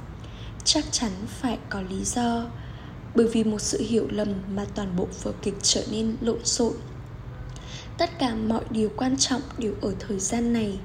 Chắc 0.63 0.85
chắn 0.91 1.11
phải 1.27 1.57
có 1.69 1.81
lý 1.81 2.03
do. 2.03 2.45
Bởi 3.15 3.27
vì 3.27 3.43
một 3.43 3.61
sự 3.61 3.81
hiểu 3.87 4.07
lầm 4.11 4.33
mà 4.55 4.65
toàn 4.75 4.95
bộ 4.95 5.07
vở 5.23 5.31
kịch 5.41 5.55
trở 5.61 5.83
nên 5.91 6.15
lộn 6.21 6.45
xộn. 6.45 6.73
Tất 7.97 8.19
cả 8.19 8.35
mọi 8.35 8.63
điều 8.69 8.89
quan 8.97 9.17
trọng 9.17 9.41
đều 9.57 9.73
ở 9.81 9.93
thời 9.99 10.19
gian 10.19 10.53
này. 10.53 10.79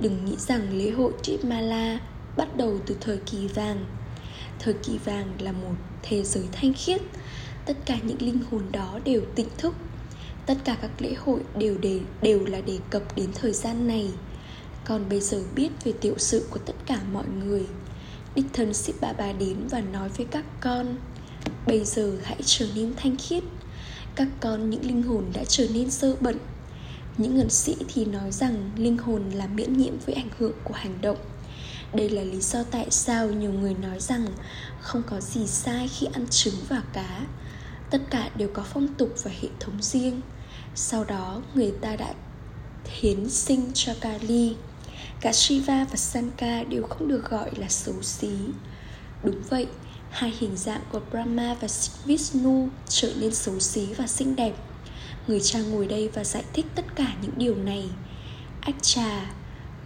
Đừng 0.00 0.24
nghĩ 0.24 0.36
rằng 0.38 0.78
lễ 0.78 0.90
hội 0.90 1.12
chitmala 1.22 2.00
bắt 2.36 2.56
đầu 2.56 2.78
từ 2.86 2.96
thời 3.00 3.16
kỳ 3.16 3.46
vàng. 3.46 3.84
Thời 4.58 4.74
kỳ 4.74 4.98
vàng 4.98 5.32
là 5.38 5.52
một 5.52 5.74
thế 6.02 6.22
giới 6.22 6.44
thanh 6.52 6.72
khiết. 6.74 7.02
Tất 7.66 7.76
cả 7.86 7.98
những 8.02 8.22
linh 8.22 8.40
hồn 8.50 8.62
đó 8.72 8.98
đều 9.04 9.20
tỉnh 9.34 9.48
thức. 9.58 9.74
Tất 10.46 10.54
cả 10.64 10.76
các 10.82 10.90
lễ 10.98 11.14
hội 11.14 11.40
đều 11.58 11.78
đề, 11.78 12.00
đều 12.22 12.46
là 12.46 12.60
đề 12.60 12.78
cập 12.90 13.16
đến 13.16 13.30
thời 13.34 13.52
gian 13.52 13.86
này. 13.86 14.10
Còn 14.84 15.08
bây 15.08 15.20
giờ 15.20 15.42
biết 15.54 15.68
về 15.84 15.92
tiểu 16.00 16.14
sự 16.18 16.46
của 16.50 16.58
tất 16.58 16.74
cả 16.86 17.00
mọi 17.12 17.24
người. 17.44 17.66
Đích 18.34 18.46
thân 18.52 18.74
ship 18.74 19.00
bà 19.00 19.12
bà 19.12 19.32
đến 19.32 19.56
và 19.70 19.80
nói 19.80 20.08
với 20.08 20.26
các 20.30 20.44
con. 20.60 20.96
Bây 21.66 21.84
giờ 21.84 22.16
hãy 22.24 22.38
trở 22.44 22.66
nên 22.74 22.94
thanh 22.96 23.16
khiết. 23.16 23.42
Các 24.14 24.28
con 24.40 24.70
những 24.70 24.86
linh 24.86 25.02
hồn 25.02 25.24
đã 25.34 25.44
trở 25.48 25.66
nên 25.74 25.90
sơ 25.90 26.16
bẩn. 26.20 26.38
Những 27.18 27.36
ngân 27.36 27.50
sĩ 27.50 27.76
thì 27.94 28.04
nói 28.04 28.32
rằng 28.32 28.70
linh 28.76 28.98
hồn 28.98 29.30
là 29.30 29.46
miễn 29.46 29.76
nhiễm 29.76 29.94
với 30.06 30.14
ảnh 30.14 30.28
hưởng 30.38 30.52
của 30.64 30.74
hành 30.74 30.98
động. 31.00 31.18
Đây 31.94 32.10
là 32.10 32.22
lý 32.22 32.40
do 32.40 32.62
tại 32.70 32.86
sao 32.90 33.28
nhiều 33.28 33.52
người 33.52 33.74
nói 33.74 34.00
rằng 34.00 34.26
không 34.80 35.02
có 35.10 35.20
gì 35.20 35.46
sai 35.46 35.88
khi 35.88 36.06
ăn 36.12 36.26
trứng 36.30 36.54
và 36.68 36.82
cá. 36.92 37.26
Tất 37.90 37.98
cả 38.10 38.30
đều 38.36 38.48
có 38.54 38.62
phong 38.62 38.88
tục 38.88 39.14
và 39.22 39.30
hệ 39.42 39.48
thống 39.60 39.82
riêng. 39.82 40.20
Sau 40.74 41.04
đó 41.04 41.42
người 41.54 41.72
ta 41.80 41.96
đã 41.96 42.14
hiến 42.84 43.28
sinh 43.28 43.70
cho 43.74 43.92
kali. 44.00 44.56
Cả 45.20 45.32
Shiva 45.32 45.84
và 45.84 45.96
Sanka 45.96 46.64
đều 46.64 46.82
không 46.82 47.08
được 47.08 47.30
gọi 47.30 47.50
là 47.56 47.68
xấu 47.68 48.02
xí. 48.02 48.30
Đúng 49.24 49.42
vậy, 49.48 49.66
hai 50.16 50.32
hình 50.38 50.56
dạng 50.56 50.80
của 50.92 51.00
Brahma 51.10 51.56
và 51.60 51.68
Vishnu 52.04 52.68
trở 52.88 53.12
nên 53.20 53.34
xấu 53.34 53.60
xí 53.60 53.86
và 53.96 54.06
xinh 54.06 54.36
đẹp. 54.36 54.54
Người 55.26 55.40
cha 55.40 55.58
ngồi 55.60 55.86
đây 55.86 56.08
và 56.08 56.24
giải 56.24 56.44
thích 56.52 56.66
tất 56.74 56.84
cả 56.94 57.14
những 57.22 57.32
điều 57.36 57.54
này. 57.54 57.84
Ách 58.60 58.82
trà 58.82 59.30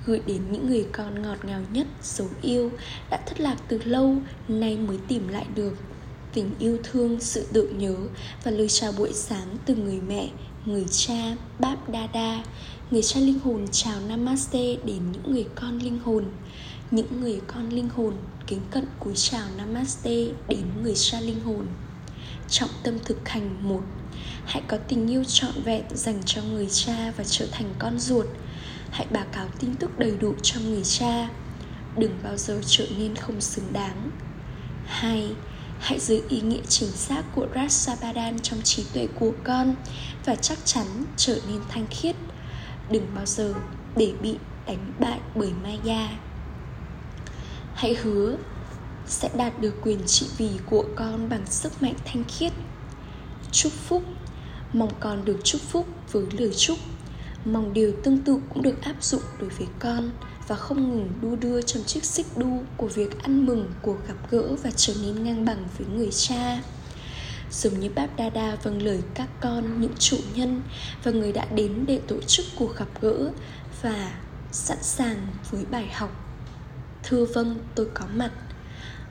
gửi 0.06 0.20
đến 0.26 0.42
những 0.50 0.68
người 0.68 0.86
con 0.92 1.22
ngọt 1.22 1.44
ngào 1.44 1.62
nhất 1.72 1.86
dấu 2.02 2.28
yêu, 2.42 2.70
đã 3.10 3.16
thất 3.26 3.40
lạc 3.40 3.56
từ 3.68 3.80
lâu, 3.84 4.16
nay 4.48 4.76
mới 4.76 4.98
tìm 5.08 5.28
lại 5.28 5.46
được. 5.54 5.74
Tình 6.34 6.50
yêu 6.58 6.78
thương, 6.82 7.20
sự 7.20 7.46
tưởng 7.52 7.78
nhớ 7.78 7.96
và 8.44 8.50
lời 8.50 8.68
chào 8.68 8.92
buổi 8.92 9.12
sáng 9.12 9.56
từ 9.66 9.74
người 9.74 10.00
mẹ, 10.08 10.28
người 10.64 10.84
cha 10.90 11.36
báp 11.58 11.88
đa 11.88 12.42
người 12.90 13.02
cha 13.02 13.20
linh 13.20 13.38
hồn 13.38 13.66
chào 13.72 14.00
namaste 14.08 14.76
đến 14.84 15.12
những 15.12 15.32
người 15.32 15.46
con 15.54 15.78
linh 15.78 15.98
hồn 16.04 16.24
những 16.90 17.20
người 17.20 17.40
con 17.46 17.68
linh 17.68 17.88
hồn 17.88 18.14
kính 18.46 18.60
cận 18.70 18.84
cúi 18.98 19.14
chào 19.16 19.48
namaste 19.56 20.26
đến 20.48 20.66
người 20.82 20.94
cha 20.96 21.20
linh 21.20 21.40
hồn. 21.40 21.66
Trọng 22.48 22.70
tâm 22.82 22.98
thực 23.04 23.28
hành 23.28 23.68
một, 23.68 23.82
hãy 24.44 24.62
có 24.68 24.76
tình 24.76 25.10
yêu 25.10 25.24
trọn 25.24 25.52
vẹn 25.64 25.84
dành 25.94 26.22
cho 26.26 26.42
người 26.42 26.68
cha 26.70 27.12
và 27.16 27.24
trở 27.24 27.46
thành 27.52 27.74
con 27.78 27.98
ruột. 27.98 28.26
Hãy 28.90 29.06
báo 29.10 29.24
cáo 29.32 29.48
tin 29.58 29.74
tức 29.74 29.98
đầy 29.98 30.12
đủ 30.20 30.34
cho 30.42 30.60
người 30.60 30.82
cha. 30.84 31.28
Đừng 31.96 32.18
bao 32.22 32.36
giờ 32.36 32.60
trở 32.66 32.86
nên 32.98 33.14
không 33.14 33.40
xứng 33.40 33.72
đáng. 33.72 34.10
Hai, 34.86 35.30
hãy 35.78 36.00
giữ 36.00 36.22
ý 36.28 36.40
nghĩa 36.40 36.62
chính 36.68 36.90
xác 36.90 37.22
của 37.34 37.46
Rasabadan 37.54 38.38
trong 38.38 38.62
trí 38.62 38.84
tuệ 38.94 39.08
của 39.20 39.32
con 39.44 39.74
và 40.24 40.34
chắc 40.34 40.58
chắn 40.64 40.86
trở 41.16 41.38
nên 41.48 41.60
thanh 41.68 41.86
khiết. 41.90 42.16
Đừng 42.90 43.06
bao 43.14 43.26
giờ 43.26 43.54
để 43.96 44.12
bị 44.22 44.36
đánh 44.66 44.92
bại 44.98 45.20
bởi 45.34 45.50
Maya 45.62 46.08
hãy 47.80 47.94
hứa 47.94 48.36
sẽ 49.06 49.30
đạt 49.36 49.60
được 49.60 49.74
quyền 49.82 49.98
trị 50.06 50.26
vì 50.38 50.50
của 50.66 50.84
con 50.96 51.28
bằng 51.28 51.46
sức 51.46 51.82
mạnh 51.82 51.94
thanh 52.04 52.24
khiết. 52.28 52.52
Chúc 53.52 53.72
phúc. 53.72 54.02
Mong 54.72 54.90
con 55.00 55.24
được 55.24 55.36
chúc 55.44 55.60
phúc 55.60 55.86
với 56.12 56.24
lời 56.38 56.52
chúc. 56.56 56.78
Mong 57.44 57.72
điều 57.72 57.92
tương 58.04 58.18
tự 58.18 58.38
cũng 58.48 58.62
được 58.62 58.82
áp 58.82 59.02
dụng 59.02 59.22
đối 59.40 59.48
với 59.50 59.66
con 59.78 60.10
và 60.48 60.56
không 60.56 60.90
ngừng 60.90 61.08
đu 61.22 61.36
đưa 61.36 61.62
trong 61.62 61.84
chiếc 61.84 62.04
xích 62.04 62.26
đu 62.36 62.62
của 62.76 62.88
việc 62.88 63.22
ăn 63.22 63.46
mừng 63.46 63.72
cuộc 63.82 63.96
gặp 64.08 64.30
gỡ 64.30 64.56
và 64.62 64.70
trở 64.76 64.94
nên 65.02 65.24
ngang 65.24 65.44
bằng 65.44 65.64
với 65.78 65.86
người 65.96 66.10
cha. 66.10 66.62
Giống 67.50 67.80
như 67.80 67.90
Báp 67.94 68.16
Đa 68.16 68.30
Đa 68.30 68.56
vâng 68.62 68.82
lời 68.82 69.02
các 69.14 69.28
con, 69.40 69.80
những 69.80 69.94
chủ 69.98 70.16
nhân 70.34 70.62
và 71.04 71.10
người 71.10 71.32
đã 71.32 71.44
đến 71.44 71.84
để 71.86 72.00
tổ 72.08 72.16
chức 72.26 72.46
cuộc 72.56 72.76
gặp 72.76 72.88
gỡ 73.00 73.30
và 73.82 74.12
sẵn 74.52 74.78
sàng 74.82 75.26
với 75.50 75.64
bài 75.70 75.88
học. 75.92 76.29
Thưa 77.02 77.24
vâng, 77.24 77.58
tôi 77.74 77.86
có 77.94 78.04
mặt. 78.14 78.30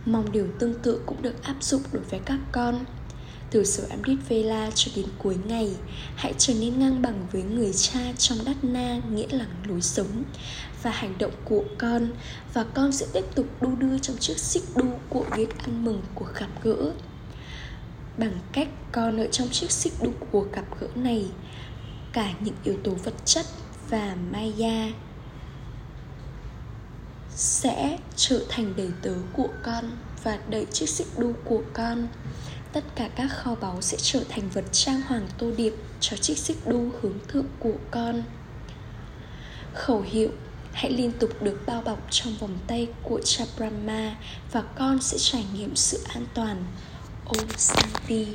Mong 0.05 0.31
điều 0.31 0.47
tương 0.59 0.79
tự 0.79 1.01
cũng 1.05 1.21
được 1.21 1.43
áp 1.43 1.55
dụng 1.61 1.81
đối 1.91 2.03
với 2.03 2.19
các 2.25 2.39
con. 2.51 2.85
Từ 3.51 3.63
sở 3.63 3.83
Amrit 3.89 4.17
Vela 4.29 4.71
cho 4.75 4.91
đến 4.95 5.05
cuối 5.17 5.37
ngày, 5.47 5.75
hãy 6.15 6.33
trở 6.37 6.53
nên 6.53 6.79
ngang 6.79 7.01
bằng 7.01 7.27
với 7.31 7.43
người 7.43 7.73
cha 7.73 7.99
trong 8.17 8.37
đắt 8.45 8.63
na 8.63 9.01
nghĩa 9.11 9.27
là 9.29 9.45
lối 9.67 9.81
sống 9.81 10.23
và 10.83 10.91
hành 10.91 11.13
động 11.19 11.31
của 11.45 11.63
con 11.77 12.09
và 12.53 12.65
con 12.73 12.91
sẽ 12.91 13.05
tiếp 13.13 13.25
tục 13.35 13.45
đu 13.61 13.75
đưa 13.75 13.99
trong 13.99 14.17
chiếc 14.17 14.37
xích 14.37 14.63
đu 14.75 14.85
của 15.09 15.25
việc 15.35 15.57
ăn 15.57 15.85
mừng 15.85 16.01
của 16.15 16.25
gặp 16.39 16.47
gỡ 16.63 16.91
bằng 18.17 18.39
cách 18.51 18.67
con 18.91 19.17
ở 19.17 19.27
trong 19.27 19.49
chiếc 19.49 19.71
xích 19.71 19.93
đu 20.03 20.11
của 20.31 20.45
gặp 20.53 20.65
gỡ 20.79 20.87
này 20.95 21.25
cả 22.13 22.33
những 22.39 22.55
yếu 22.63 22.77
tố 22.83 22.91
vật 22.91 23.13
chất 23.25 23.45
và 23.89 24.15
maya 24.31 24.91
sẽ 27.39 27.97
trở 28.15 28.43
thành 28.49 28.73
đầy 28.77 28.89
tớ 29.01 29.13
của 29.33 29.47
con 29.63 29.91
và 30.23 30.39
đẩy 30.49 30.65
chiếc 30.65 30.89
xích 30.89 31.07
đu 31.17 31.33
của 31.45 31.61
con. 31.73 32.07
Tất 32.73 32.83
cả 32.95 33.09
các 33.15 33.27
kho 33.27 33.55
báu 33.55 33.81
sẽ 33.81 33.97
trở 34.01 34.23
thành 34.29 34.49
vật 34.49 34.65
trang 34.71 35.01
hoàng 35.01 35.27
tô 35.37 35.51
điệp 35.57 35.73
cho 35.99 36.17
chiếc 36.17 36.37
xích 36.37 36.57
đu 36.67 36.89
hướng 37.01 37.19
thượng 37.27 37.47
của 37.59 37.73
con. 37.91 38.23
Khẩu 39.73 40.01
hiệu, 40.01 40.29
hãy 40.73 40.91
liên 40.91 41.11
tục 41.11 41.29
được 41.41 41.59
bao 41.65 41.81
bọc 41.81 42.07
trong 42.11 42.35
vòng 42.39 42.57
tay 42.67 42.87
của 43.03 43.21
cha 43.25 43.45
brahma 43.57 44.15
và 44.51 44.61
con 44.61 45.01
sẽ 45.01 45.17
trải 45.19 45.45
nghiệm 45.53 45.75
sự 45.75 46.03
an 46.07 46.25
toàn. 46.33 46.65
Om 47.25 47.47
Santi 47.57 48.27